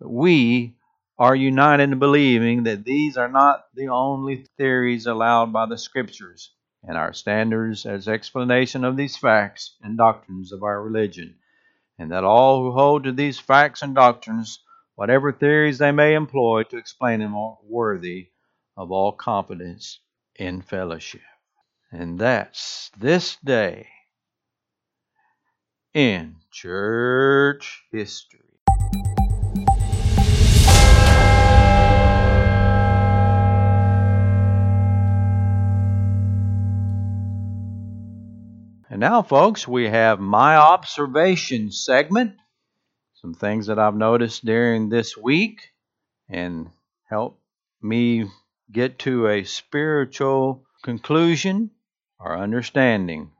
But 0.00 0.08
we 0.08 0.74
are 1.20 1.36
united 1.36 1.84
in 1.84 2.00
believing 2.00 2.64
that 2.64 2.84
these 2.84 3.16
are 3.16 3.28
not 3.28 3.66
the 3.72 3.86
only 3.86 4.44
theories 4.56 5.06
allowed 5.06 5.52
by 5.52 5.66
the 5.66 5.78
Scriptures 5.78 6.50
and 6.82 6.98
our 6.98 7.12
standards 7.12 7.86
as 7.86 8.08
explanation 8.08 8.82
of 8.84 8.96
these 8.96 9.16
facts 9.16 9.76
and 9.84 9.96
doctrines 9.96 10.50
of 10.50 10.64
our 10.64 10.82
religion, 10.82 11.36
and 11.96 12.10
that 12.10 12.24
all 12.24 12.60
who 12.60 12.72
hold 12.72 13.04
to 13.04 13.12
these 13.12 13.38
facts 13.38 13.82
and 13.82 13.94
doctrines, 13.94 14.64
whatever 14.96 15.30
theories 15.30 15.78
they 15.78 15.92
may 15.92 16.14
employ 16.14 16.64
to 16.64 16.76
explain 16.76 17.20
them, 17.20 17.36
are 17.36 17.56
worthy 17.62 18.30
of 18.76 18.90
all 18.90 19.12
confidence 19.12 20.00
in 20.36 20.62
fellowship. 20.62 21.20
And 21.92 22.18
that's 22.18 22.90
this 22.98 23.36
day 23.44 23.88
in 25.92 26.36
church 26.52 27.82
history. 27.90 28.40
And 38.90 38.98
now, 38.98 39.22
folks, 39.22 39.68
we 39.68 39.88
have 39.88 40.18
my 40.18 40.56
observation 40.56 41.70
segment. 41.70 42.36
Some 43.14 43.34
things 43.34 43.66
that 43.66 43.78
I've 43.78 43.94
noticed 43.94 44.44
during 44.44 44.88
this 44.88 45.16
week 45.16 45.70
and 46.28 46.70
help 47.08 47.40
me 47.80 48.26
get 48.72 48.98
to 49.00 49.26
a 49.26 49.44
spiritual 49.44 50.64
conclusion 50.82 51.70
or 52.18 52.36
understanding. 52.36 53.30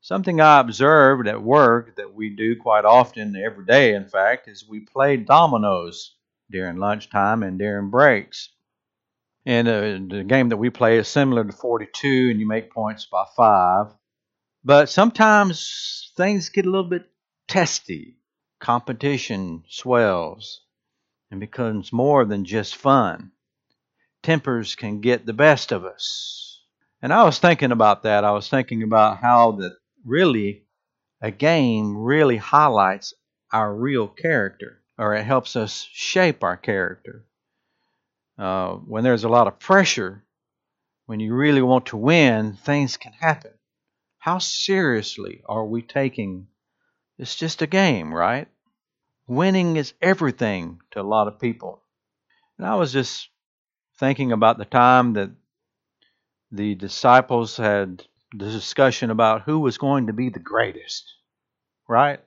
Something 0.00 0.40
I 0.40 0.60
observed 0.60 1.28
at 1.28 1.42
work 1.42 1.96
that 1.96 2.14
we 2.14 2.30
do 2.30 2.56
quite 2.56 2.84
often, 2.84 3.36
every 3.36 3.64
day 3.64 3.94
in 3.94 4.06
fact, 4.06 4.48
is 4.48 4.68
we 4.68 4.80
play 4.80 5.16
dominoes 5.16 6.14
during 6.50 6.76
lunchtime 6.76 7.42
and 7.42 7.58
during 7.58 7.90
breaks. 7.90 8.50
And 9.44 9.68
uh, 9.68 10.16
the 10.16 10.24
game 10.24 10.50
that 10.50 10.56
we 10.56 10.70
play 10.70 10.98
is 10.98 11.08
similar 11.08 11.44
to 11.44 11.52
42, 11.52 12.28
and 12.30 12.40
you 12.40 12.46
make 12.46 12.72
points 12.72 13.06
by 13.06 13.24
five. 13.36 13.94
But 14.64 14.88
sometimes 14.88 16.12
things 16.16 16.50
get 16.50 16.66
a 16.66 16.70
little 16.70 16.88
bit 16.88 17.10
testy. 17.46 18.18
Competition 18.60 19.64
swells 19.68 20.62
and 21.30 21.40
becomes 21.40 21.92
more 21.92 22.24
than 22.24 22.44
just 22.44 22.76
fun 22.76 23.32
tempers 24.22 24.74
can 24.74 25.00
get 25.00 25.26
the 25.26 25.32
best 25.32 25.72
of 25.72 25.84
us. 25.84 26.62
And 27.00 27.12
I 27.12 27.24
was 27.24 27.38
thinking 27.38 27.72
about 27.72 28.02
that. 28.02 28.24
I 28.24 28.32
was 28.32 28.48
thinking 28.48 28.82
about 28.82 29.18
how 29.18 29.52
that 29.52 29.76
really 30.04 30.64
a 31.20 31.30
game 31.30 31.96
really 31.96 32.36
highlights 32.36 33.14
our 33.52 33.74
real 33.74 34.08
character, 34.08 34.80
or 34.98 35.14
it 35.14 35.24
helps 35.24 35.56
us 35.56 35.88
shape 35.92 36.42
our 36.42 36.56
character. 36.56 37.24
Uh, 38.38 38.74
when 38.74 39.04
there's 39.04 39.24
a 39.24 39.28
lot 39.28 39.46
of 39.46 39.58
pressure, 39.58 40.24
when 41.06 41.20
you 41.20 41.34
really 41.34 41.62
want 41.62 41.86
to 41.86 41.96
win, 41.96 42.54
things 42.54 42.96
can 42.96 43.12
happen. 43.12 43.52
How 44.18 44.38
seriously 44.38 45.42
are 45.48 45.64
we 45.64 45.82
taking 45.82 46.48
it's 47.18 47.34
just 47.34 47.62
a 47.62 47.66
game, 47.66 48.14
right? 48.14 48.46
Winning 49.26 49.76
is 49.76 49.92
everything 50.00 50.80
to 50.92 51.00
a 51.00 51.02
lot 51.02 51.26
of 51.26 51.40
people. 51.40 51.82
And 52.56 52.66
I 52.66 52.76
was 52.76 52.92
just 52.92 53.28
thinking 53.98 54.32
about 54.32 54.58
the 54.58 54.64
time 54.64 55.14
that 55.14 55.30
the 56.50 56.74
disciples 56.74 57.56
had 57.56 58.04
the 58.32 58.50
discussion 58.50 59.10
about 59.10 59.42
who 59.42 59.60
was 59.60 59.78
going 59.78 60.06
to 60.06 60.12
be 60.12 60.28
the 60.28 60.38
greatest, 60.38 61.14
right? 61.88 62.20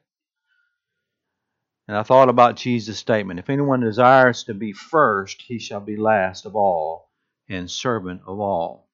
And 1.87 1.97
I 1.97 2.03
thought 2.03 2.29
about 2.29 2.55
Jesus' 2.55 2.99
statement 2.99 3.39
if 3.39 3.49
anyone 3.49 3.81
desires 3.81 4.43
to 4.45 4.53
be 4.53 4.73
first, 4.73 5.41
he 5.41 5.59
shall 5.59 5.81
be 5.81 5.97
last 5.97 6.45
of 6.45 6.55
all 6.55 7.09
and 7.49 7.69
servant 7.69 8.21
of 8.27 8.39
all. 8.39 8.87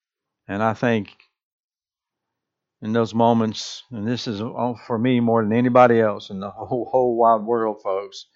And 0.47 0.63
I 0.63 0.73
think 0.73 1.09
in 2.81 2.93
those 2.93 3.13
moments, 3.13 3.83
and 3.91 4.07
this 4.07 4.27
is 4.27 4.39
for 4.85 4.97
me 4.97 5.19
more 5.19 5.43
than 5.43 5.53
anybody 5.53 5.99
else 5.99 6.29
in 6.29 6.39
the 6.39 6.49
whole, 6.49 6.87
whole 6.91 7.15
wide 7.17 7.45
world, 7.45 7.81
folks, 7.83 8.27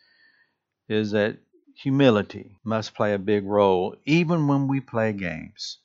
is 0.89 1.11
that 1.11 1.37
humility 1.81 2.55
must 2.63 2.93
play 2.93 3.13
a 3.13 3.19
big 3.19 3.43
role, 3.45 3.95
even 4.05 4.47
when 4.47 4.67
we 4.67 4.79
play 4.79 5.11
games. 5.13 5.79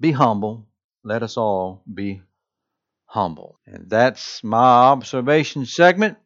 Be 0.00 0.10
humble. 0.10 0.66
Let 1.04 1.22
us 1.22 1.36
all 1.36 1.82
be 1.92 2.22
humble. 3.06 3.60
And 3.66 3.88
that's 3.88 4.42
my 4.42 4.88
observation 4.90 5.64
segment 5.64 6.18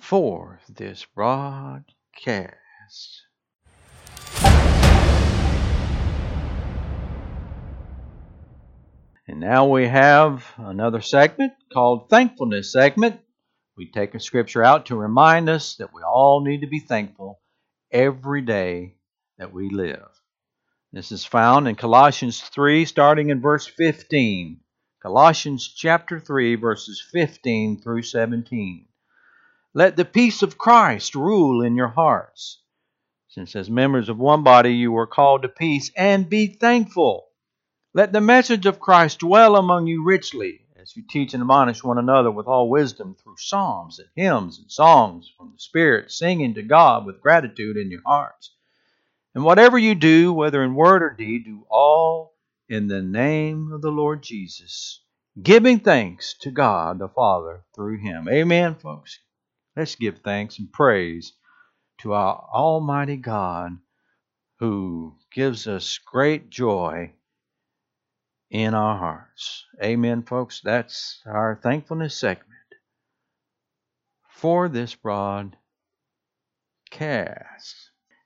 for 0.00 0.60
this 0.68 1.06
broadcast. 1.14 1.86
And 9.28 9.40
now 9.40 9.66
we 9.66 9.86
have 9.86 10.44
another 10.56 11.00
segment 11.00 11.52
called 11.72 12.10
Thankfulness 12.10 12.72
Segment. 12.72 13.20
We 13.76 13.86
take 13.86 14.14
a 14.14 14.20
scripture 14.20 14.64
out 14.64 14.86
to 14.86 14.96
remind 14.96 15.50
us 15.50 15.76
that 15.76 15.92
we 15.92 16.02
all 16.02 16.40
need 16.40 16.62
to 16.62 16.66
be 16.66 16.80
thankful 16.80 17.40
every 17.90 18.40
day 18.40 18.94
that 19.36 19.52
we 19.52 19.68
live. 19.68 20.08
This 20.92 21.12
is 21.12 21.26
found 21.26 21.68
in 21.68 21.76
Colossians 21.76 22.40
3, 22.40 22.86
starting 22.86 23.28
in 23.28 23.42
verse 23.42 23.66
15. 23.66 24.60
Colossians 25.02 25.68
chapter 25.68 26.18
3, 26.18 26.54
verses 26.54 27.06
15 27.12 27.82
through 27.82 28.02
17. 28.02 28.86
Let 29.74 29.96
the 29.96 30.06
peace 30.06 30.42
of 30.42 30.56
Christ 30.56 31.14
rule 31.14 31.62
in 31.62 31.76
your 31.76 31.88
hearts. 31.88 32.62
Since 33.28 33.54
as 33.54 33.68
members 33.68 34.08
of 34.08 34.16
one 34.18 34.42
body 34.42 34.72
you 34.72 34.90
were 34.90 35.06
called 35.06 35.42
to 35.42 35.48
peace, 35.48 35.90
and 35.94 36.30
be 36.30 36.46
thankful. 36.46 37.28
Let 37.92 38.12
the 38.12 38.22
message 38.22 38.64
of 38.64 38.80
Christ 38.80 39.18
dwell 39.18 39.54
among 39.54 39.86
you 39.86 40.02
richly, 40.02 40.65
you 40.94 41.02
teach 41.08 41.32
and 41.32 41.40
admonish 41.40 41.82
one 41.82 41.96
another 41.96 42.30
with 42.30 42.46
all 42.46 42.68
wisdom 42.68 43.14
through 43.14 43.38
psalms 43.38 43.98
and 43.98 44.08
hymns 44.14 44.58
and 44.58 44.70
songs 44.70 45.32
from 45.36 45.52
the 45.52 45.58
Spirit, 45.58 46.12
singing 46.12 46.52
to 46.54 46.62
God 46.62 47.06
with 47.06 47.22
gratitude 47.22 47.78
in 47.78 47.90
your 47.90 48.02
hearts. 48.04 48.54
And 49.34 49.42
whatever 49.42 49.78
you 49.78 49.94
do, 49.94 50.32
whether 50.32 50.62
in 50.62 50.74
word 50.74 51.02
or 51.02 51.10
deed, 51.10 51.46
do 51.46 51.66
all 51.70 52.34
in 52.68 52.88
the 52.88 53.02
name 53.02 53.72
of 53.72 53.82
the 53.82 53.90
Lord 53.90 54.22
Jesus, 54.22 55.00
giving 55.42 55.80
thanks 55.80 56.34
to 56.40 56.50
God 56.50 56.98
the 56.98 57.08
Father 57.08 57.64
through 57.74 57.98
him. 57.98 58.28
Amen, 58.28 58.74
folks. 58.74 59.18
Let's 59.74 59.94
give 59.94 60.18
thanks 60.18 60.58
and 60.58 60.72
praise 60.72 61.32
to 61.98 62.12
our 62.12 62.48
Almighty 62.52 63.16
God 63.16 63.78
who 64.58 65.16
gives 65.32 65.66
us 65.66 65.98
great 65.98 66.50
joy 66.50 67.12
in 68.50 68.74
our 68.74 68.96
hearts. 68.96 69.64
Amen, 69.82 70.22
folks. 70.22 70.60
That's 70.62 71.22
our 71.26 71.58
thankfulness 71.62 72.16
segment 72.16 72.46
for 74.28 74.68
this 74.68 74.94
broadcast. 74.94 75.56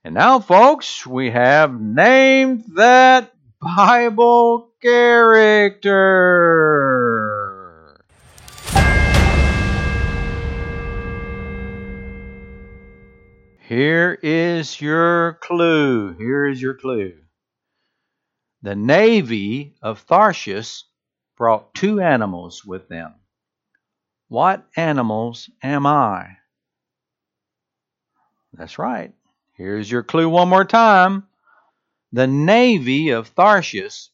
And 0.05 0.15
now, 0.15 0.41
folks, 0.41 1.07
we 1.07 1.31
have 1.31 1.79
named 1.81 2.65
that 2.77 3.33
Bible 3.61 4.73
character. 4.83 5.91
Here 13.69 14.19
is 14.21 14.81
your 14.81 15.35
clue. 15.35 16.15
Here 16.15 16.47
is 16.47 16.61
your 16.61 16.75
clue. 16.75 17.15
The 18.63 18.77
navy 18.77 19.75
of 19.81 20.07
Tarshish 20.07 20.85
brought 21.37 21.75
two 21.75 22.01
animals 22.01 22.65
with 22.65 22.89
them. 22.89 23.15
What 24.29 24.67
animals 24.77 25.49
am 25.63 25.87
I? 25.87 26.37
That's 28.53 28.79
right. 28.79 29.13
Here's 29.55 29.91
your 29.91 30.03
clue 30.03 30.29
one 30.29 30.49
more 30.49 30.65
time. 30.65 31.27
The 32.13 32.27
navy 32.27 33.11
of 33.11 33.35
Tarshish 33.35 34.09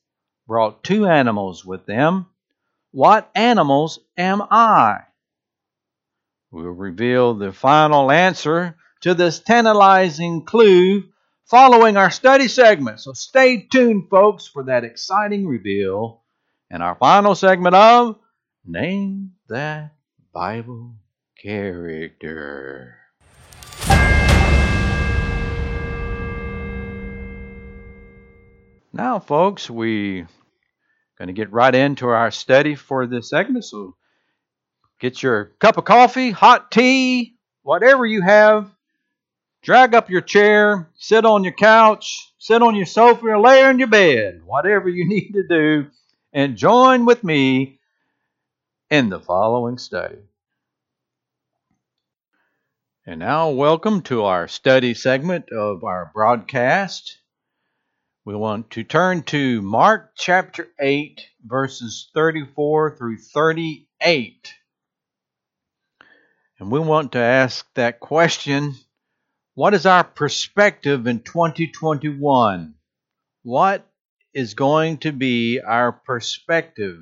brought 0.46 0.84
two 0.84 1.06
animals 1.06 1.64
with 1.64 1.86
them. 1.86 2.26
What 2.92 3.30
animals 3.34 3.98
am 4.16 4.42
I? 4.42 5.00
We'll 6.50 6.66
reveal 6.66 7.34
the 7.34 7.52
final 7.52 8.10
answer 8.10 8.76
to 9.00 9.14
this 9.14 9.40
tantalizing 9.40 10.44
clue 10.44 11.04
following 11.46 11.96
our 11.96 12.10
study 12.10 12.48
segment. 12.48 13.00
So 13.00 13.12
stay 13.12 13.68
tuned, 13.70 14.10
folks, 14.10 14.48
for 14.48 14.64
that 14.64 14.84
exciting 14.84 15.46
reveal 15.46 16.22
and 16.70 16.82
our 16.82 16.96
final 16.96 17.34
segment 17.36 17.76
of 17.76 18.18
Name 18.64 19.32
That 19.48 19.92
Bible 20.32 20.96
Character. 21.40 22.96
Now, 28.92 29.20
folks, 29.20 29.70
we're 29.70 30.26
going 31.18 31.28
to 31.28 31.32
get 31.32 31.52
right 31.52 31.74
into 31.74 32.08
our 32.08 32.30
study 32.30 32.74
for 32.74 33.06
this 33.06 33.30
segment. 33.30 33.64
So 33.64 33.94
get 34.98 35.22
your 35.22 35.52
cup 35.60 35.76
of 35.76 35.84
coffee, 35.84 36.30
hot 36.30 36.72
tea, 36.72 37.36
whatever 37.62 38.04
you 38.04 38.22
have 38.22 38.75
Drag 39.66 39.96
up 39.96 40.08
your 40.08 40.20
chair, 40.20 40.88
sit 40.94 41.24
on 41.24 41.42
your 41.42 41.52
couch, 41.52 42.32
sit 42.38 42.62
on 42.62 42.76
your 42.76 42.86
sofa, 42.86 43.26
or 43.26 43.40
lay 43.40 43.68
in 43.68 43.80
your 43.80 43.88
bed, 43.88 44.42
whatever 44.44 44.88
you 44.88 45.08
need 45.08 45.32
to 45.32 45.42
do, 45.42 45.88
and 46.32 46.56
join 46.56 47.04
with 47.04 47.24
me 47.24 47.80
in 48.90 49.08
the 49.08 49.18
following 49.18 49.76
study. 49.76 50.18
And 53.04 53.18
now, 53.18 53.50
welcome 53.50 54.02
to 54.02 54.22
our 54.22 54.46
study 54.46 54.94
segment 54.94 55.50
of 55.50 55.82
our 55.82 56.12
broadcast. 56.14 57.18
We 58.24 58.36
want 58.36 58.70
to 58.70 58.84
turn 58.84 59.24
to 59.24 59.62
Mark 59.62 60.12
chapter 60.16 60.68
8, 60.78 61.26
verses 61.44 62.08
34 62.14 62.96
through 62.96 63.18
38. 63.18 64.54
And 66.60 66.70
we 66.70 66.78
want 66.78 67.10
to 67.12 67.18
ask 67.18 67.66
that 67.74 67.98
question 67.98 68.76
what 69.56 69.72
is 69.72 69.86
our 69.86 70.04
perspective 70.04 71.06
in 71.06 71.20
2021? 71.20 72.74
What 73.42 73.88
is 74.34 74.52
going 74.52 74.98
to 74.98 75.12
be 75.12 75.60
our 75.60 75.92
perspective 75.92 76.98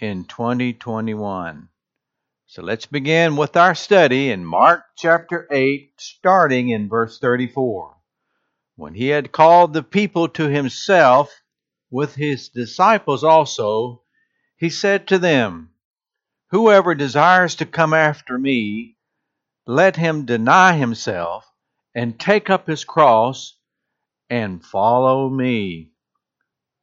in 0.00 0.24
2021? 0.24 1.68
So 2.46 2.62
let's 2.62 2.86
begin 2.86 3.36
with 3.36 3.56
our 3.56 3.76
study 3.76 4.32
in 4.32 4.44
Mark 4.44 4.82
chapter 4.98 5.46
8, 5.52 5.92
starting 5.98 6.70
in 6.70 6.88
verse 6.88 7.20
34. 7.20 7.96
When 8.74 8.94
he 8.94 9.06
had 9.06 9.30
called 9.30 9.74
the 9.74 9.84
people 9.84 10.30
to 10.30 10.48
himself 10.48 11.32
with 11.92 12.16
his 12.16 12.48
disciples 12.48 13.22
also, 13.22 14.02
he 14.56 14.68
said 14.68 15.06
to 15.06 15.20
them, 15.20 15.70
Whoever 16.50 16.96
desires 16.96 17.54
to 17.54 17.66
come 17.66 17.94
after 17.94 18.36
me, 18.36 18.96
let 19.66 19.96
him 19.96 20.24
deny 20.24 20.74
himself 20.76 21.50
and 21.94 22.18
take 22.18 22.50
up 22.50 22.66
his 22.66 22.84
cross 22.84 23.56
and 24.30 24.64
follow 24.64 25.28
me. 25.28 25.90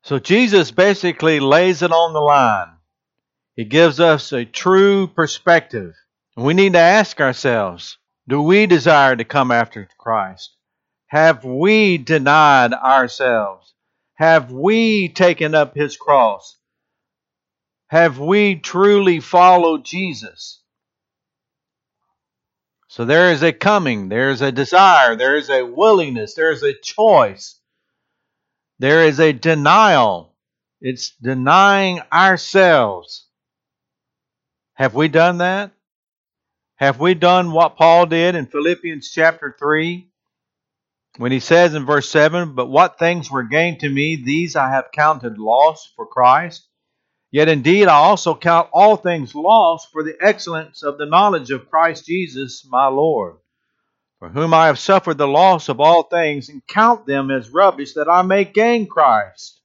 So 0.03 0.19
Jesus 0.19 0.71
basically 0.71 1.39
lays 1.39 1.81
it 1.81 1.91
on 1.91 2.13
the 2.13 2.19
line. 2.21 2.77
He 3.55 3.65
gives 3.65 3.99
us 3.99 4.31
a 4.31 4.45
true 4.45 5.07
perspective. 5.07 5.93
We 6.37 6.53
need 6.53 6.73
to 6.73 6.79
ask 6.79 7.19
ourselves 7.19 7.97
do 8.27 8.41
we 8.43 8.67
desire 8.67 9.15
to 9.15 9.25
come 9.25 9.51
after 9.51 9.89
Christ? 9.97 10.55
Have 11.07 11.43
we 11.43 11.97
denied 11.97 12.73
ourselves? 12.73 13.73
Have 14.13 14.51
we 14.51 15.09
taken 15.09 15.55
up 15.55 15.75
his 15.75 15.97
cross? 15.97 16.57
Have 17.87 18.19
we 18.19 18.55
truly 18.55 19.19
followed 19.19 19.83
Jesus? 19.83 20.58
So 22.89 23.05
there 23.05 23.31
is 23.31 23.43
a 23.43 23.53
coming, 23.53 24.09
there 24.09 24.31
is 24.31 24.41
a 24.41 24.51
desire, 24.51 25.15
there 25.15 25.37
is 25.37 25.51
a 25.51 25.63
willingness, 25.63 26.33
there 26.33 26.51
is 26.51 26.63
a 26.63 26.73
choice, 26.73 27.59
there 28.79 29.05
is 29.05 29.19
a 29.19 29.31
denial. 29.31 30.33
It's 30.81 31.11
denying 31.21 32.01
ourselves. 32.11 33.27
Have 34.73 34.95
we 34.95 35.07
done 35.07 35.37
that? 35.37 35.71
Have 36.77 36.99
we 36.99 37.13
done 37.13 37.51
what 37.51 37.77
Paul 37.77 38.07
did 38.07 38.33
in 38.33 38.47
Philippians 38.47 39.11
chapter 39.11 39.55
3? 39.59 40.09
When 41.17 41.31
he 41.31 41.41
says 41.41 41.75
in 41.75 41.85
verse 41.85 42.09
7, 42.09 42.55
But 42.55 42.67
what 42.67 42.97
things 42.97 43.29
were 43.29 43.43
gained 43.43 43.81
to 43.81 43.89
me, 43.89 44.15
these 44.15 44.55
I 44.55 44.69
have 44.69 44.91
counted 44.91 45.37
loss 45.37 45.91
for 45.95 46.07
Christ. 46.07 46.68
Yet 47.31 47.49
indeed 47.49 47.87
I 47.87 47.95
also 47.95 48.35
count 48.35 48.69
all 48.73 48.95
things 48.95 49.35
lost 49.35 49.91
for 49.91 50.03
the 50.03 50.17
excellence 50.19 50.83
of 50.83 50.97
the 50.97 51.05
knowledge 51.05 51.51
of 51.51 51.69
Christ 51.69 52.05
Jesus 52.07 52.65
my 52.69 52.87
Lord, 52.87 53.37
for 54.19 54.29
whom 54.29 54.53
I 54.53 54.67
have 54.67 54.79
suffered 54.79 55.17
the 55.17 55.27
loss 55.27 55.69
of 55.69 55.79
all 55.79 56.03
things, 56.03 56.49
and 56.49 56.65
count 56.65 57.05
them 57.05 57.31
as 57.31 57.49
rubbish, 57.51 57.93
that 57.93 58.09
I 58.09 58.23
may 58.23 58.45
gain 58.45 58.87
Christ, 58.87 59.61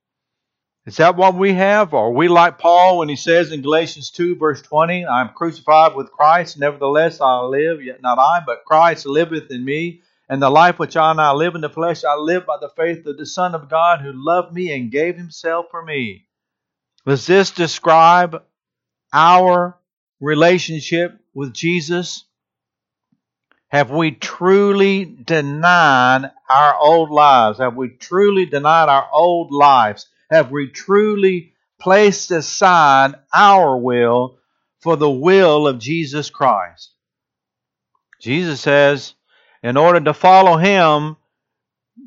Is 0.87 0.99
that 0.99 1.17
what 1.17 1.35
we 1.35 1.55
have? 1.55 1.95
Or 1.95 2.09
are 2.09 2.13
we 2.13 2.29
like 2.29 2.59
Paul 2.59 2.99
when 2.99 3.09
he 3.09 3.17
says 3.17 3.53
in 3.53 3.63
Galatians 3.63 4.11
2, 4.11 4.37
verse 4.37 4.61
20, 4.61 5.07
I 5.07 5.23
am 5.23 5.31
crucified 5.31 5.95
with 5.95 6.13
Christ, 6.13 6.59
nevertheless 6.59 7.23
I 7.23 7.41
live, 7.41 7.83
yet 7.83 8.03
not 8.03 8.19
I, 8.19 8.43
but 8.45 8.67
Christ 8.67 9.07
liveth 9.07 9.51
in 9.51 9.65
me. 9.65 10.03
And 10.29 10.43
the 10.43 10.51
life 10.51 10.79
which 10.79 10.97
I 10.97 11.15
now 11.15 11.35
live 11.35 11.55
in 11.55 11.63
the 11.63 11.71
flesh, 11.71 12.05
I 12.05 12.17
live 12.17 12.45
by 12.45 12.59
the 12.61 12.69
faith 12.69 13.07
of 13.07 13.17
the 13.17 13.25
Son 13.27 13.55
of 13.55 13.71
God 13.71 14.03
who 14.03 14.13
loved 14.13 14.53
me 14.53 14.73
and 14.73 14.91
gave 14.91 15.17
himself 15.17 15.67
for 15.71 15.83
me. 15.83 16.27
Does 17.07 17.27
this 17.27 17.51
describe 17.51 18.43
our 19.13 19.77
relationship 20.21 21.19
with 21.35 21.53
Jesus? 21.53 22.25
Have 23.69 23.91
we 23.91 24.13
truly 24.13 25.05
denied 25.05 26.31
our 26.49 26.79
old 26.79 27.11
lives? 27.11 27.59
Have 27.59 27.77
we 27.77 27.89
truly 27.89 28.47
denied 28.47 28.89
our 28.89 29.09
old 29.13 29.53
lives? 29.53 30.07
Have 30.31 30.51
we 30.51 30.69
truly 30.69 31.53
placed 31.81 32.31
aside 32.31 33.15
our 33.33 33.77
will 33.77 34.39
for 34.81 34.97
the 34.97 35.11
will 35.11 35.67
of 35.67 35.79
Jesus 35.79 36.31
Christ? 36.31 36.93
Jesus 38.21 38.61
says, 38.61 39.15
in 39.63 39.77
order 39.77 40.01
to 40.01 40.15
follow 40.15 40.57
him, 40.57 41.17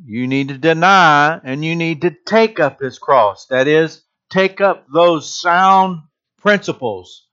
you 0.05 0.27
need 0.27 0.47
to 0.47 0.57
deny 0.57 1.39
and 1.43 1.63
you 1.63 1.75
need 1.75 2.01
to 2.01 2.11
take 2.11 2.59
up 2.59 2.79
his 2.79 2.97
cross. 2.97 3.45
That 3.47 3.67
is, 3.67 4.01
take 4.29 4.61
up 4.61 4.85
those 4.93 5.39
sound 5.39 6.01
principles 6.37 7.27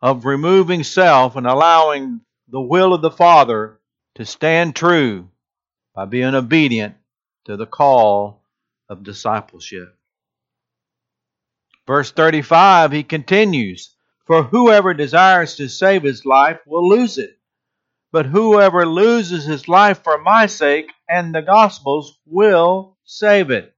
of 0.00 0.24
removing 0.24 0.82
self 0.84 1.36
and 1.36 1.46
allowing 1.46 2.20
the 2.48 2.60
will 2.60 2.92
of 2.92 3.02
the 3.02 3.10
Father 3.10 3.78
to 4.16 4.24
stand 4.26 4.74
true 4.74 5.28
by 5.94 6.04
being 6.04 6.34
obedient 6.34 6.94
to 7.44 7.56
the 7.56 7.66
call 7.66 8.42
of 8.88 9.02
discipleship. 9.02 9.96
Verse 11.86 12.12
35, 12.12 12.92
he 12.92 13.02
continues, 13.02 13.94
For 14.26 14.42
whoever 14.44 14.94
desires 14.94 15.56
to 15.56 15.68
save 15.68 16.02
his 16.02 16.24
life 16.24 16.60
will 16.66 16.88
lose 16.88 17.18
it. 17.18 17.38
But 18.12 18.26
whoever 18.26 18.86
loses 18.86 19.44
his 19.44 19.68
life 19.68 20.02
for 20.04 20.18
my 20.18 20.46
sake 20.46 20.92
and 21.08 21.34
the 21.34 21.42
gospel's 21.42 22.18
will 22.26 22.98
save 23.04 23.50
it. 23.50 23.71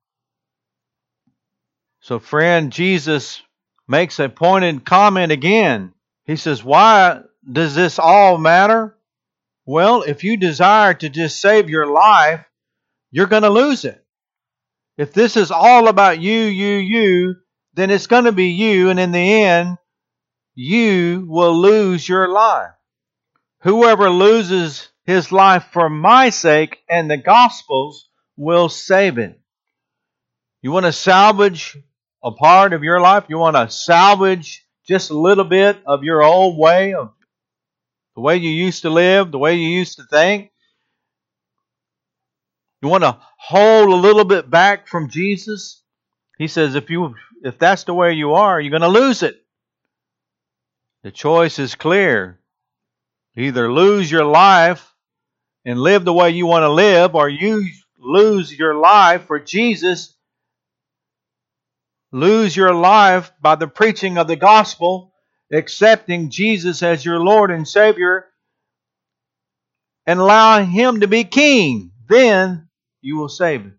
So, 2.04 2.18
friend, 2.18 2.70
Jesus 2.70 3.40
makes 3.88 4.18
a 4.18 4.28
pointed 4.28 4.84
comment 4.84 5.32
again. 5.32 5.94
He 6.26 6.36
says, 6.36 6.62
Why 6.62 7.22
does 7.50 7.74
this 7.74 7.98
all 7.98 8.36
matter? 8.36 8.94
Well, 9.64 10.02
if 10.02 10.22
you 10.22 10.36
desire 10.36 10.92
to 10.92 11.08
just 11.08 11.40
save 11.40 11.70
your 11.70 11.86
life, 11.86 12.44
you're 13.10 13.26
going 13.26 13.44
to 13.44 13.48
lose 13.48 13.86
it. 13.86 14.04
If 14.98 15.14
this 15.14 15.38
is 15.38 15.50
all 15.50 15.88
about 15.88 16.20
you, 16.20 16.42
you, 16.42 16.76
you, 16.76 17.36
then 17.72 17.90
it's 17.90 18.06
going 18.06 18.24
to 18.24 18.32
be 18.32 18.48
you, 18.48 18.90
and 18.90 19.00
in 19.00 19.12
the 19.12 19.42
end, 19.42 19.78
you 20.54 21.24
will 21.26 21.58
lose 21.58 22.06
your 22.06 22.28
life. 22.28 22.72
Whoever 23.60 24.10
loses 24.10 24.90
his 25.06 25.32
life 25.32 25.68
for 25.72 25.88
my 25.88 26.28
sake 26.28 26.82
and 26.86 27.10
the 27.10 27.16
gospel's 27.16 28.10
will 28.36 28.68
save 28.68 29.16
it. 29.16 29.40
You 30.60 30.70
want 30.70 30.84
to 30.84 30.92
salvage 30.92 31.78
a 32.24 32.32
part 32.32 32.72
of 32.72 32.82
your 32.82 33.00
life? 33.00 33.26
You 33.28 33.38
want 33.38 33.56
to 33.56 33.68
salvage 33.68 34.66
just 34.88 35.10
a 35.10 35.18
little 35.18 35.44
bit 35.44 35.78
of 35.86 36.02
your 36.02 36.22
old 36.22 36.58
way 36.58 36.94
of 36.94 37.12
the 38.14 38.20
way 38.20 38.36
you 38.36 38.50
used 38.50 38.82
to 38.82 38.90
live, 38.90 39.30
the 39.30 39.38
way 39.38 39.54
you 39.54 39.68
used 39.68 39.98
to 39.98 40.04
think? 40.04 40.50
You 42.82 42.88
want 42.88 43.04
to 43.04 43.18
hold 43.38 43.88
a 43.88 43.94
little 43.94 44.24
bit 44.24 44.48
back 44.50 44.88
from 44.88 45.08
Jesus? 45.08 45.82
He 46.38 46.48
says 46.48 46.74
if 46.74 46.90
you 46.90 47.14
if 47.42 47.58
that's 47.58 47.84
the 47.84 47.94
way 47.94 48.14
you 48.14 48.34
are, 48.34 48.60
you're 48.60 48.70
going 48.70 48.82
to 48.82 48.88
lose 48.88 49.22
it. 49.22 49.44
The 51.02 51.10
choice 51.10 51.58
is 51.58 51.74
clear. 51.74 52.40
Either 53.36 53.70
lose 53.70 54.10
your 54.10 54.24
life 54.24 54.94
and 55.64 55.78
live 55.78 56.04
the 56.04 56.12
way 56.12 56.30
you 56.30 56.46
want 56.46 56.62
to 56.62 56.70
live, 56.70 57.14
or 57.14 57.28
you 57.28 57.66
lose 57.98 58.52
your 58.52 58.74
life 58.74 59.26
for 59.26 59.38
Jesus. 59.38 60.14
Lose 62.14 62.56
your 62.56 62.72
life 62.72 63.32
by 63.42 63.56
the 63.56 63.66
preaching 63.66 64.18
of 64.18 64.28
the 64.28 64.36
gospel, 64.36 65.12
accepting 65.52 66.30
Jesus 66.30 66.80
as 66.80 67.04
your 67.04 67.18
Lord 67.18 67.50
and 67.50 67.66
Savior, 67.66 68.26
and 70.06 70.20
allowing 70.20 70.68
Him 70.68 71.00
to 71.00 71.08
be 71.08 71.24
King. 71.24 71.90
Then 72.08 72.68
you 73.00 73.16
will 73.16 73.28
save 73.28 73.66
it. 73.66 73.72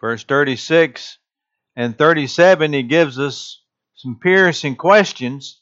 Verse 0.00 0.22
36 0.22 1.18
and 1.74 1.98
37, 1.98 2.72
he 2.72 2.84
gives 2.84 3.18
us 3.18 3.60
some 3.96 4.20
piercing 4.22 4.76
questions 4.76 5.60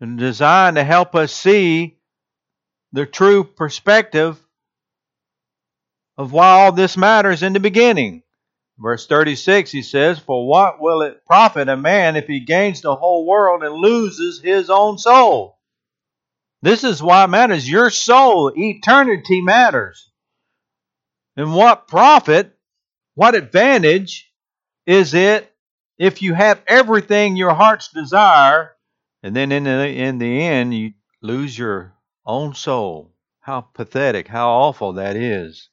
and 0.00 0.18
designed 0.18 0.78
to 0.78 0.82
help 0.82 1.14
us 1.14 1.32
see 1.32 1.96
the 2.92 3.06
true 3.06 3.44
perspective 3.44 4.36
of 6.18 6.32
why 6.32 6.48
all 6.48 6.72
this 6.72 6.96
matters 6.96 7.44
in 7.44 7.52
the 7.52 7.60
beginning. 7.60 8.24
Verse 8.80 9.06
36, 9.06 9.70
he 9.70 9.82
says, 9.82 10.18
For 10.18 10.48
what 10.48 10.80
will 10.80 11.02
it 11.02 11.24
profit 11.26 11.68
a 11.68 11.76
man 11.76 12.16
if 12.16 12.26
he 12.26 12.40
gains 12.40 12.80
the 12.80 12.96
whole 12.96 13.26
world 13.26 13.62
and 13.62 13.74
loses 13.74 14.40
his 14.40 14.70
own 14.70 14.96
soul? 14.96 15.58
This 16.62 16.82
is 16.82 17.02
why 17.02 17.24
it 17.24 17.28
matters. 17.28 17.68
Your 17.68 17.90
soul, 17.90 18.52
eternity 18.56 19.42
matters. 19.42 20.10
And 21.36 21.54
what 21.54 21.88
profit, 21.88 22.56
what 23.14 23.34
advantage 23.34 24.32
is 24.86 25.14
it 25.14 25.52
if 25.98 26.22
you 26.22 26.34
have 26.34 26.62
everything 26.66 27.36
your 27.36 27.54
heart's 27.54 27.88
desire 27.88 28.76
and 29.22 29.36
then 29.36 29.52
in 29.52 29.64
the, 29.64 29.86
in 29.86 30.18
the 30.18 30.42
end, 30.42 30.74
you 30.74 30.94
lose 31.20 31.56
your 31.56 31.94
own 32.24 32.54
soul. 32.54 33.12
How 33.40 33.60
pathetic, 33.60 34.28
how 34.28 34.48
awful 34.48 34.94
that 34.94 35.16
is. 35.16 35.68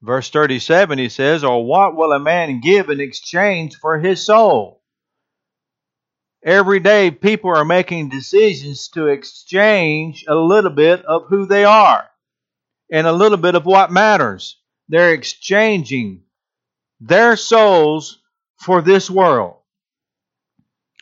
Verse 0.00 0.30
37, 0.30 0.98
he 0.98 1.08
says, 1.08 1.42
Or 1.42 1.64
what 1.64 1.96
will 1.96 2.12
a 2.12 2.20
man 2.20 2.60
give 2.60 2.88
in 2.88 3.00
exchange 3.00 3.76
for 3.76 3.98
his 3.98 4.24
soul? 4.24 4.82
Every 6.44 6.78
day, 6.78 7.10
people 7.10 7.50
are 7.50 7.64
making 7.64 8.10
decisions 8.10 8.88
to 8.90 9.08
exchange 9.08 10.24
a 10.28 10.36
little 10.36 10.70
bit 10.70 11.04
of 11.04 11.26
who 11.28 11.46
they 11.46 11.64
are 11.64 12.08
and 12.92 13.08
a 13.08 13.12
little 13.12 13.38
bit 13.38 13.56
of 13.56 13.66
what 13.66 13.90
matters. 13.90 14.60
They're 14.88 15.12
exchanging 15.12 16.22
their 17.00 17.36
souls 17.36 18.20
for 18.56 18.80
this 18.80 19.10
world. 19.10 19.56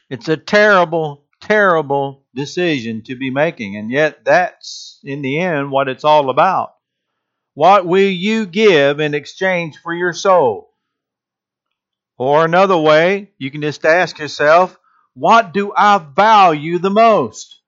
It's 0.09 0.29
a 0.29 0.39
terrible, 0.39 1.27
terrible 1.43 2.25
decision 2.35 3.03
to 3.03 3.15
be 3.15 3.31
making. 3.31 3.77
And 3.77 3.91
yet, 3.91 4.25
that's 4.25 5.01
in 5.05 5.21
the 5.21 5.39
end 5.39 5.71
what 5.71 5.89
it's 5.89 6.05
all 6.05 6.31
about. 6.31 6.76
What 7.57 7.87
will 7.87 8.11
you 8.11 8.45
give 8.45 9.01
in 9.01 9.15
exchange 9.15 9.79
for 9.79 9.95
your 9.95 10.13
soul? 10.13 10.75
Or 12.19 12.45
another 12.45 12.77
way, 12.77 13.31
you 13.39 13.51
can 13.51 13.63
just 13.63 13.83
ask 13.87 14.19
yourself, 14.19 14.79
what 15.15 15.55
do 15.55 15.73
I 15.75 15.97
value 15.97 16.79
the 16.79 16.91
most? 16.91 17.63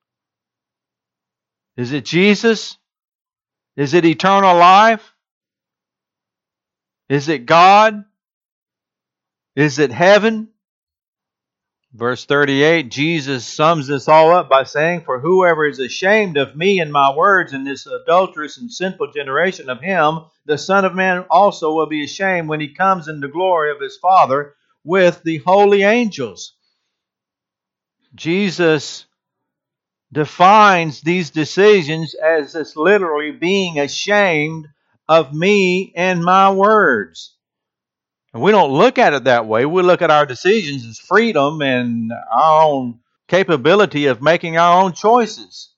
Is 1.79 1.93
it 1.93 2.05
Jesus? 2.05 2.77
Is 3.79 3.95
it 3.95 4.05
eternal 4.05 4.55
life? 4.59 5.11
Is 7.09 7.31
it 7.31 7.47
God? 7.47 8.05
Is 9.57 9.79
it 9.79 9.91
heaven? 9.91 10.51
Verse 11.95 12.27
38, 12.27 12.91
Jesus 12.91 13.47
sums 13.47 13.87
this 13.87 14.09
all 14.09 14.31
up 14.31 14.49
by 14.51 14.65
saying, 14.65 15.03
For 15.05 15.21
whoever 15.21 15.67
is 15.67 15.79
ashamed 15.79 16.37
of 16.37 16.55
me 16.55 16.81
and 16.81 16.93
my 16.93 17.15
words 17.15 17.55
in 17.55 17.65
this 17.65 17.87
adulterous 17.87 18.59
and 18.59 18.71
sinful 18.71 19.13
generation 19.13 19.71
of 19.71 19.81
him, 19.81 20.21
the 20.45 20.59
Son 20.59 20.85
of 20.85 20.95
Man 20.95 21.25
also 21.31 21.73
will 21.73 21.87
be 21.87 22.05
ashamed 22.05 22.49
when 22.49 22.61
he 22.61 22.75
comes 22.75 23.09
in 23.09 23.21
the 23.21 23.29
glory 23.29 23.71
of 23.71 23.81
his 23.81 23.97
Father 23.97 24.55
with 24.85 25.23
the 25.23 25.39
holy 25.39 25.83
angels. 25.83 26.55
Jesus 28.15 29.07
defines 30.13 31.01
these 31.01 31.31
decisions 31.31 32.15
as 32.15 32.53
this 32.53 32.77
literally 32.77 33.31
being 33.31 33.79
ashamed 33.79 34.69
of 35.09 35.33
me 35.33 35.93
and 35.97 36.23
my 36.23 36.51
words. 36.53 37.38
And 38.39 38.45
we 38.45 38.53
don't 38.53 38.71
look 38.71 38.99
at 38.99 39.15
it 39.15 39.25
that 39.25 39.47
way. 39.47 39.67
We 39.67 39.83
look 39.83 40.01
at 40.01 40.13
our 40.13 40.25
decisions 40.25 40.87
as 40.87 41.01
freedom 41.01 41.61
and 41.61 42.13
our 42.31 42.63
own 42.63 43.01
capability 43.27 44.07
of 44.07 44.23
making 44.23 44.57
our 44.57 44.81
own 44.81 44.93
choices. 44.93 45.71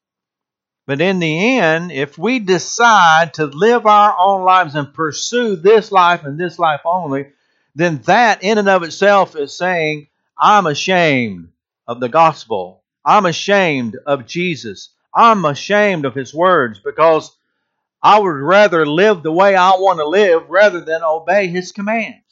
But 0.87 1.01
in 1.01 1.21
the 1.21 1.57
end, 1.57 1.91
if 1.91 2.19
we 2.19 2.39
decide 2.39 3.33
to 3.35 3.47
live 3.47 3.87
our 3.87 4.15
own 4.15 4.45
lives 4.45 4.75
and 4.75 4.93
pursue 4.93 5.57
this 5.57 5.91
life 5.91 6.25
and 6.25 6.39
this 6.39 6.59
life 6.59 6.83
only, 6.85 7.29
then 7.75 8.03
that 8.03 8.43
in 8.43 8.59
and 8.59 8.69
of 8.69 8.83
itself 8.83 9.37
is 9.37 9.57
saying, 9.57 10.09
I'm 10.37 10.67
ashamed 10.67 11.53
of 11.87 11.99
the 11.99 12.11
gospel. 12.11 12.83
I'm 13.03 13.25
ashamed 13.25 13.97
of 14.05 14.27
Jesus. 14.27 14.91
I'm 15.15 15.47
ashamed 15.47 16.05
of 16.05 16.15
his 16.15 16.35
words 16.35 16.79
because 16.79 17.35
I 18.03 18.19
would 18.19 18.29
rather 18.29 18.85
live 18.85 19.23
the 19.23 19.33
way 19.33 19.57
I 19.57 19.71
want 19.79 19.99
to 20.01 20.07
live 20.07 20.51
rather 20.51 20.83
than 20.83 21.03
obey 21.03 21.47
his 21.47 21.73
commands. 21.73 22.30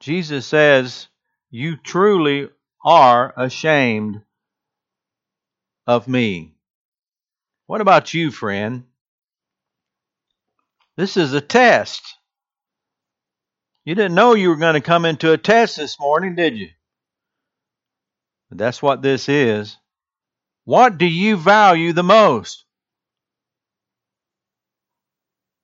Jesus 0.00 0.46
says, 0.46 1.08
You 1.50 1.76
truly 1.76 2.48
are 2.84 3.32
ashamed 3.36 4.22
of 5.86 6.08
me. 6.08 6.54
What 7.66 7.80
about 7.80 8.14
you, 8.14 8.30
friend? 8.30 8.84
This 10.96 11.16
is 11.16 11.32
a 11.32 11.40
test. 11.40 12.02
You 13.84 13.94
didn't 13.94 14.14
know 14.14 14.34
you 14.34 14.48
were 14.50 14.56
going 14.56 14.74
to 14.74 14.80
come 14.80 15.04
into 15.04 15.32
a 15.32 15.38
test 15.38 15.76
this 15.76 15.98
morning, 16.00 16.34
did 16.34 16.56
you? 16.56 16.68
But 18.48 18.58
that's 18.58 18.82
what 18.82 19.02
this 19.02 19.28
is. 19.28 19.76
What 20.64 20.98
do 20.98 21.06
you 21.06 21.36
value 21.36 21.92
the 21.92 22.02
most? 22.02 22.64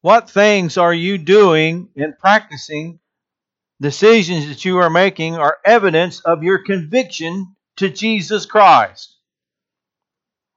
What 0.02 0.30
things 0.30 0.78
are 0.78 0.94
you 0.94 1.18
doing 1.18 1.88
and 1.96 2.18
practicing? 2.18 3.00
Decisions 3.82 4.46
that 4.46 4.64
you 4.64 4.78
are 4.78 4.88
making 4.88 5.34
are 5.34 5.58
evidence 5.64 6.20
of 6.20 6.44
your 6.44 6.62
conviction 6.62 7.56
to 7.78 7.90
Jesus 7.90 8.46
Christ. 8.46 9.16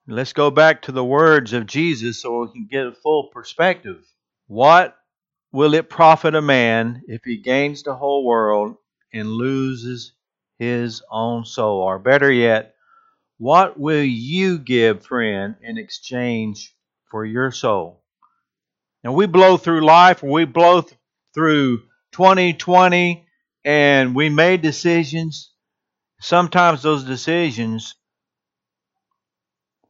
Let's 0.08 0.32
go 0.32 0.52
back 0.52 0.84
to 0.84 0.92
the 0.92 1.04
words 1.04 1.52
of 1.52 1.66
Jesus 1.66 2.22
so 2.22 2.42
we 2.42 2.52
can 2.52 2.68
get 2.70 2.86
a 2.86 2.92
full 2.92 3.30
perspective. 3.34 4.06
What 4.46 4.96
will 5.52 5.74
it 5.74 5.90
profit 5.90 6.36
a 6.36 6.42
man 6.44 7.02
if 7.08 7.24
he 7.26 7.38
gains 7.38 7.82
the 7.82 7.96
whole 7.96 8.24
world 8.24 8.76
and 9.12 9.28
loses 9.28 10.14
his 10.60 11.02
own 11.10 11.46
soul? 11.46 11.82
Or 11.82 11.98
better 11.98 12.32
yet, 12.32 12.76
what 13.40 13.80
will 13.80 14.04
you 14.04 14.60
give, 14.60 15.04
friend, 15.04 15.56
in 15.64 15.80
exchange 15.80 16.76
for 17.10 17.26
your 17.26 17.50
soul? 17.50 18.04
Now, 19.04 19.14
we 19.14 19.26
blow 19.26 19.58
through 19.58 19.84
life, 19.84 20.22
we 20.22 20.46
blow 20.46 20.82
th- 20.82 20.94
through 21.34 21.82
2020, 22.16 23.26
and 23.66 24.16
we 24.16 24.30
made 24.30 24.62
decisions. 24.62 25.52
Sometimes 26.22 26.82
those 26.82 27.04
decisions 27.04 27.94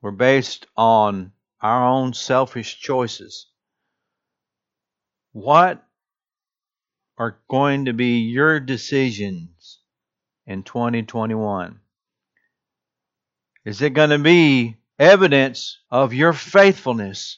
were 0.02 0.12
based 0.12 0.66
on 0.76 1.34
our 1.62 1.88
own 1.88 2.16
selfish 2.16 2.80
choices. 2.80 3.46
What 5.34 5.86
are 7.20 7.38
going 7.48 7.86
to 7.86 7.94
be 7.94 8.22
your 8.22 8.60
decisions 8.60 9.82
in 10.48 10.64
2021? 10.64 11.80
Is 13.66 13.84
it 13.84 13.92
going 13.92 14.10
to 14.10 14.18
be 14.18 14.78
evidence 14.98 15.78
of 15.92 16.16
your 16.16 16.34
faithfulness 16.34 17.38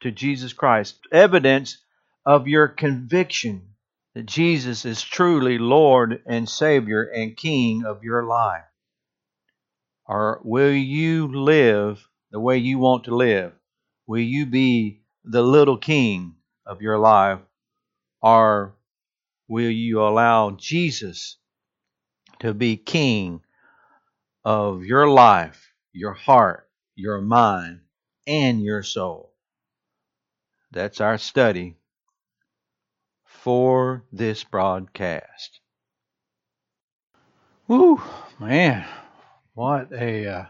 to 0.00 0.10
Jesus 0.10 0.52
Christ? 0.52 0.98
Evidence 1.12 1.78
of 2.26 2.48
your 2.48 2.66
conviction 2.66 3.73
that 4.14 4.26
Jesus 4.26 4.84
is 4.84 5.02
truly 5.02 5.58
Lord 5.58 6.22
and 6.26 6.48
Savior 6.48 7.02
and 7.02 7.36
King 7.36 7.84
of 7.84 8.04
your 8.04 8.24
life? 8.24 8.64
Or 10.06 10.40
will 10.44 10.72
you 10.72 11.34
live 11.34 12.06
the 12.30 12.40
way 12.40 12.58
you 12.58 12.78
want 12.78 13.04
to 13.04 13.16
live? 13.16 13.52
Will 14.06 14.20
you 14.20 14.46
be 14.46 15.02
the 15.24 15.42
little 15.42 15.78
king 15.78 16.36
of 16.66 16.82
your 16.82 16.98
life? 16.98 17.40
Or 18.22 18.76
will 19.48 19.70
you 19.70 20.02
allow 20.02 20.50
Jesus 20.50 21.38
to 22.40 22.54
be 22.54 22.76
king 22.76 23.40
of 24.44 24.84
your 24.84 25.08
life, 25.08 25.72
your 25.92 26.12
heart, 26.12 26.68
your 26.94 27.20
mind, 27.20 27.80
and 28.26 28.62
your 28.62 28.82
soul? 28.82 29.32
That's 30.70 31.00
our 31.00 31.18
study 31.18 31.76
for 33.44 34.02
this 34.10 34.42
broadcast. 34.42 35.60
Woo, 37.68 38.00
man, 38.40 38.86
what 39.52 39.92
a 39.92 40.26
uh, 40.26 40.44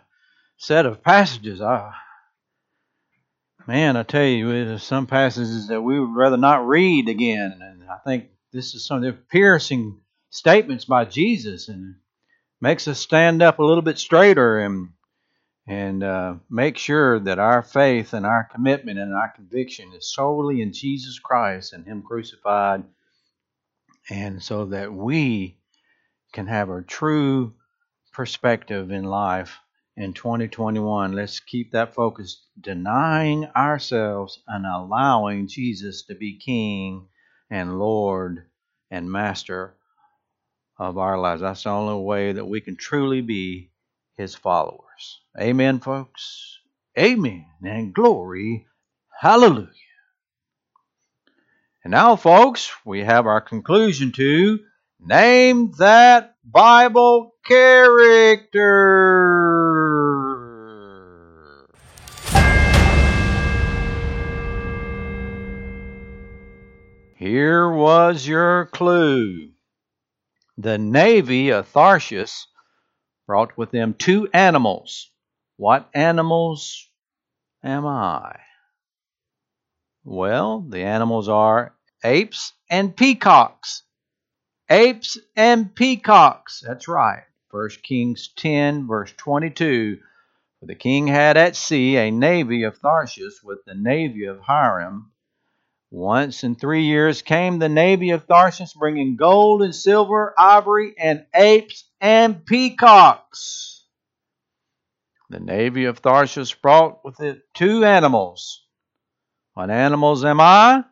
set 0.58 0.86
of 0.86 1.02
passages. 1.02 1.60
I, 1.60 1.92
man, 3.66 3.96
I 3.96 4.04
tell 4.04 4.24
you, 4.24 4.46
there's 4.64 4.84
some 4.84 5.08
passages 5.08 5.66
that 5.66 5.82
we 5.82 5.98
would 5.98 6.14
rather 6.14 6.36
not 6.36 6.68
read 6.68 7.08
again. 7.08 7.58
And 7.60 7.82
I 7.90 7.98
think 8.04 8.26
this 8.52 8.76
is 8.76 8.86
some 8.86 8.98
of 8.98 9.02
the 9.02 9.12
piercing 9.12 9.98
statements 10.30 10.84
by 10.84 11.04
Jesus 11.04 11.66
and 11.66 11.96
makes 12.60 12.86
us 12.86 13.00
stand 13.00 13.42
up 13.42 13.58
a 13.58 13.64
little 13.64 13.82
bit 13.82 13.98
straighter 13.98 14.60
and 14.60 14.90
and 15.66 16.02
uh, 16.02 16.34
make 16.50 16.76
sure 16.76 17.18
that 17.20 17.38
our 17.38 17.62
faith 17.62 18.12
and 18.12 18.26
our 18.26 18.44
commitment 18.52 18.98
and 18.98 19.14
our 19.14 19.28
conviction 19.28 19.92
is 19.94 20.12
solely 20.12 20.60
in 20.60 20.72
Jesus 20.72 21.18
Christ 21.18 21.72
and 21.72 21.86
Him 21.86 22.02
crucified, 22.02 22.84
and 24.10 24.42
so 24.42 24.66
that 24.66 24.92
we 24.92 25.56
can 26.32 26.46
have 26.46 26.68
a 26.68 26.82
true 26.82 27.54
perspective 28.12 28.90
in 28.90 29.04
life 29.04 29.58
in 29.96 30.12
2021. 30.12 31.12
Let's 31.12 31.40
keep 31.40 31.72
that 31.72 31.94
focus, 31.94 32.44
denying 32.60 33.46
ourselves 33.56 34.40
and 34.46 34.66
allowing 34.66 35.48
Jesus 35.48 36.02
to 36.04 36.14
be 36.14 36.38
King 36.38 37.08
and 37.50 37.78
Lord 37.78 38.46
and 38.90 39.10
Master 39.10 39.74
of 40.78 40.98
our 40.98 41.18
lives. 41.18 41.40
That's 41.40 41.62
the 41.62 41.70
only 41.70 42.04
way 42.04 42.32
that 42.32 42.46
we 42.46 42.60
can 42.60 42.76
truly 42.76 43.22
be 43.22 43.70
His 44.16 44.34
followers. 44.34 45.20
Amen, 45.38 45.80
folks. 45.80 46.58
Amen. 46.98 47.46
And 47.62 47.92
glory. 47.92 48.66
Hallelujah. 49.20 49.68
And 51.82 51.90
now, 51.90 52.16
folks, 52.16 52.70
we 52.84 53.04
have 53.04 53.26
our 53.26 53.40
conclusion 53.40 54.12
to 54.12 54.60
name 55.00 55.72
that 55.78 56.36
Bible 56.44 57.34
character. 57.44 58.84
Here 67.16 67.68
was 67.70 68.26
your 68.26 68.66
clue. 68.66 69.50
The 70.56 70.78
navy 70.78 71.50
of 71.50 71.70
Tharshish 71.72 72.46
brought 73.26 73.56
with 73.56 73.70
them 73.70 73.94
two 73.94 74.28
animals. 74.32 75.10
What 75.56 75.88
animals 75.94 76.88
am 77.62 77.86
I? 77.86 78.40
Well, 80.04 80.60
the 80.60 80.82
animals 80.82 81.28
are 81.28 81.74
apes 82.04 82.52
and 82.68 82.94
peacocks. 82.94 83.82
Apes 84.68 85.18
and 85.36 85.74
peacocks. 85.74 86.62
That's 86.66 86.88
right. 86.88 87.22
1 87.50 87.70
Kings 87.82 88.28
10, 88.36 88.86
verse 88.86 89.12
22. 89.16 89.98
For 90.60 90.66
the 90.66 90.74
king 90.74 91.06
had 91.06 91.36
at 91.36 91.56
sea 91.56 91.96
a 91.96 92.10
navy 92.10 92.64
of 92.64 92.78
Tharshish 92.78 93.42
with 93.42 93.64
the 93.64 93.74
navy 93.74 94.24
of 94.24 94.40
Hiram. 94.40 95.12
Once 95.94 96.42
in 96.42 96.56
three 96.56 96.82
years 96.82 97.22
came 97.22 97.60
the 97.60 97.68
navy 97.68 98.10
of 98.10 98.26
Tharshish, 98.26 98.74
bringing 98.74 99.14
gold 99.14 99.62
and 99.62 99.72
silver, 99.72 100.34
ivory, 100.36 100.92
and 100.98 101.24
apes 101.32 101.84
and 102.00 102.44
peacocks. 102.44 103.84
The 105.30 105.38
navy 105.38 105.84
of 105.84 106.02
Tharshish 106.02 106.60
brought 106.60 107.04
with 107.04 107.20
it 107.20 107.42
two 107.54 107.84
animals. 107.84 108.64
What 109.52 109.70
animals 109.70 110.24
am 110.24 110.40
I? 110.40 110.82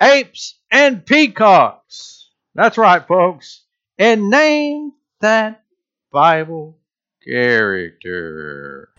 Apes 0.00 0.58
and 0.68 1.06
peacocks. 1.06 2.28
That's 2.56 2.78
right, 2.78 3.06
folks. 3.06 3.62
And 3.98 4.30
name 4.30 4.94
that 5.20 5.62
Bible 6.10 6.76
character. 7.24 8.91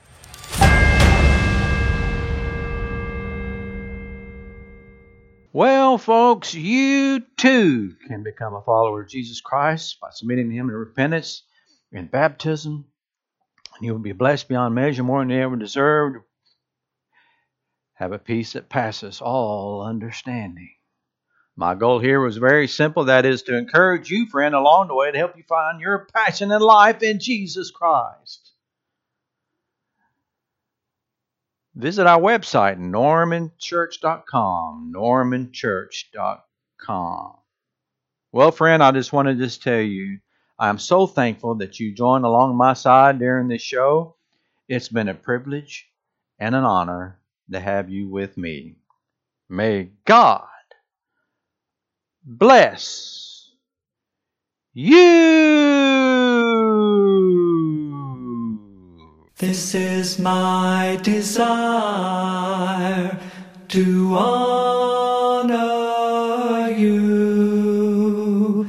Well, 5.56 6.00
folks, 6.00 6.56
you 6.56 7.20
too 7.38 7.96
can 8.08 8.24
become 8.24 8.56
a 8.56 8.64
follower 8.64 9.04
of 9.04 9.10
Jesus 9.10 9.40
Christ 9.40 10.00
by 10.02 10.08
submitting 10.12 10.50
to 10.50 10.56
Him 10.56 10.68
in 10.68 10.76
repentance 10.76 11.44
and 11.92 12.10
baptism. 12.10 12.86
And 13.76 13.86
you 13.86 13.92
will 13.92 14.00
be 14.00 14.14
blessed 14.14 14.48
beyond 14.48 14.74
measure, 14.74 15.04
more 15.04 15.20
than 15.20 15.30
you 15.30 15.40
ever 15.40 15.56
deserved. 15.56 16.18
Have 17.94 18.14
a 18.14 18.18
peace 18.18 18.54
that 18.54 18.68
passes 18.68 19.22
all 19.22 19.84
understanding. 19.84 20.72
My 21.56 21.76
goal 21.76 22.00
here 22.00 22.20
was 22.20 22.38
very 22.38 22.68
simple 22.68 23.06
that 23.06 23.28
is 23.28 23.44
to 23.44 23.56
encourage 23.56 24.10
you, 24.10 24.26
friend, 24.26 24.56
along 24.56 24.88
the 24.88 24.96
way 24.96 25.12
to 25.12 25.18
help 25.20 25.38
you 25.38 25.44
find 25.44 25.80
your 25.80 26.08
passion 26.16 26.52
in 26.52 26.62
life 26.62 27.04
in 27.04 27.20
Jesus 27.20 27.70
Christ. 27.70 28.43
Visit 31.76 32.06
our 32.06 32.20
website, 32.20 32.78
normanchurch.com. 32.80 34.92
Normanchurch.com. 34.96 37.34
Well, 38.32 38.52
friend, 38.52 38.84
I 38.84 38.92
just 38.92 39.14
want 39.14 39.28
to 39.28 39.36
just 39.36 39.64
tell 39.64 39.80
you, 39.80 40.20
I'm 40.60 40.78
so 40.78 41.08
thankful 41.08 41.56
that 41.56 41.80
you 41.80 41.96
joined 41.96 42.26
along 42.26 42.56
my 42.56 42.74
side 42.74 43.20
during 43.20 43.48
this 43.48 43.62
show. 43.62 44.16
It's 44.68 44.90
been 44.90 45.10
a 45.10 45.16
privilege 45.16 45.88
and 46.40 46.56
an 46.56 46.64
honor 46.64 47.20
to 47.52 47.60
have 47.60 47.90
you 47.90 48.10
with 48.10 48.38
me. 48.38 48.76
May 49.50 49.90
God 50.06 50.48
bless 52.24 53.52
you. 54.74 56.03
This 59.46 59.76
is 59.76 60.20
my 60.20 60.98
desire 61.04 61.52
to 63.68 64.16
honor 64.16 65.50
you. 66.70 68.66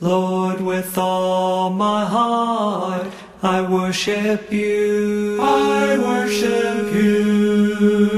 Lord, 0.00 0.60
with 0.60 0.98
all 0.98 1.70
my 1.70 2.04
heart, 2.04 3.06
I 3.44 3.62
worship 3.62 4.52
you. 4.52 5.38
I 5.40 5.96
worship 5.98 6.92
you. 6.92 8.17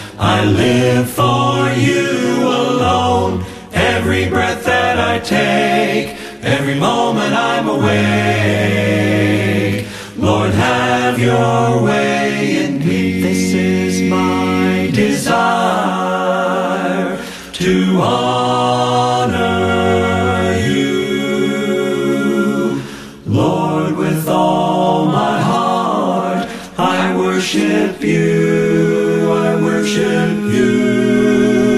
I 0.23 0.45
live 0.45 1.09
for 1.09 1.71
you 1.73 2.43
alone. 2.43 3.43
Every 3.73 4.29
breath 4.29 4.63
that 4.65 4.99
I 4.99 5.17
take, 5.17 6.15
every 6.43 6.75
moment 6.75 7.33
I'm 7.33 7.67
awake. 7.67 7.87
Lord, 10.17 10.51
have 10.51 11.17
your 11.17 11.81
way 11.81 12.65
in 12.65 12.77
me. 12.87 13.19
This 13.23 13.55
is 13.55 14.01
my 14.11 14.91
desire 14.93 15.17
to 17.53 18.01
honor 18.03 19.41
you. 20.69 21.01
Lord, 23.25 23.97
with 23.97 24.27
all 24.29 25.05
my 25.07 25.41
heart, 25.41 26.47
I 26.77 27.17
worship 27.17 28.03
you. 28.03 28.40
Worship 29.81 30.37
you. 30.53 31.71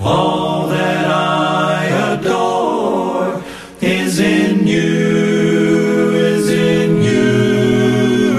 All 0.00 0.68
that 0.68 1.04
I 1.04 1.84
adore 2.14 3.42
is 3.82 4.18
in 4.18 4.66
you, 4.66 6.14
is 6.14 6.48
in 6.48 7.02
you. 7.02 8.34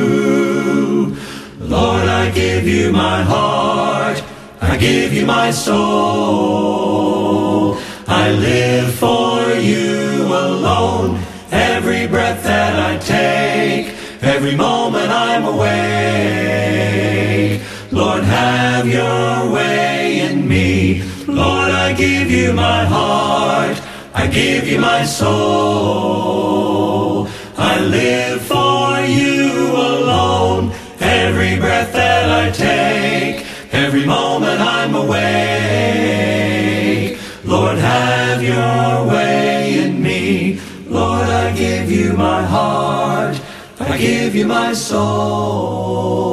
Lord, 1.60 2.10
I 2.10 2.32
give 2.32 2.68
you 2.68 2.92
my 2.92 3.22
heart, 3.22 4.24
I 4.62 4.78
give 4.78 5.14
you 5.14 5.28
my 5.28 5.52
soul. 5.52 6.75
Every 14.46 14.58
moment 14.58 15.10
I'm 15.10 15.44
awake. 15.46 16.46
Lord, 17.92 18.24
have 18.24 18.88
your 18.88 19.52
way 19.52 20.20
in 20.20 20.48
me. 20.48 21.02
Lord, 21.26 21.72
I 21.72 21.94
give 21.94 22.30
you 22.30 22.54
my 22.54 22.86
heart, 22.86 23.82
I 24.14 24.28
give 24.28 24.68
you 24.68 24.78
my 24.80 25.04
soul. 25.04 26.08
I 27.58 27.80
live 27.80 28.40
for 28.44 29.00
you 29.20 29.72
alone. 29.74 30.72
Every 31.00 31.58
breath 31.58 31.92
that 31.94 32.30
I 32.30 32.52
take, 32.52 33.48
every 33.74 34.06
moment 34.06 34.62
I'm 34.62 34.94
awake. 34.94 35.26
Lord, 37.46 37.80
have 37.80 38.44
your 38.44 39.08
way 39.12 39.80
in 39.86 40.04
me. 40.04 40.60
Lord, 40.88 41.28
I 41.28 41.52
give 41.56 41.92
you 41.92 42.14
my 42.14 42.44
heart, 42.44 43.05
I 43.88 43.98
give 43.98 44.36
you 44.36 44.48
my 44.48 44.74
soul. 44.74 46.25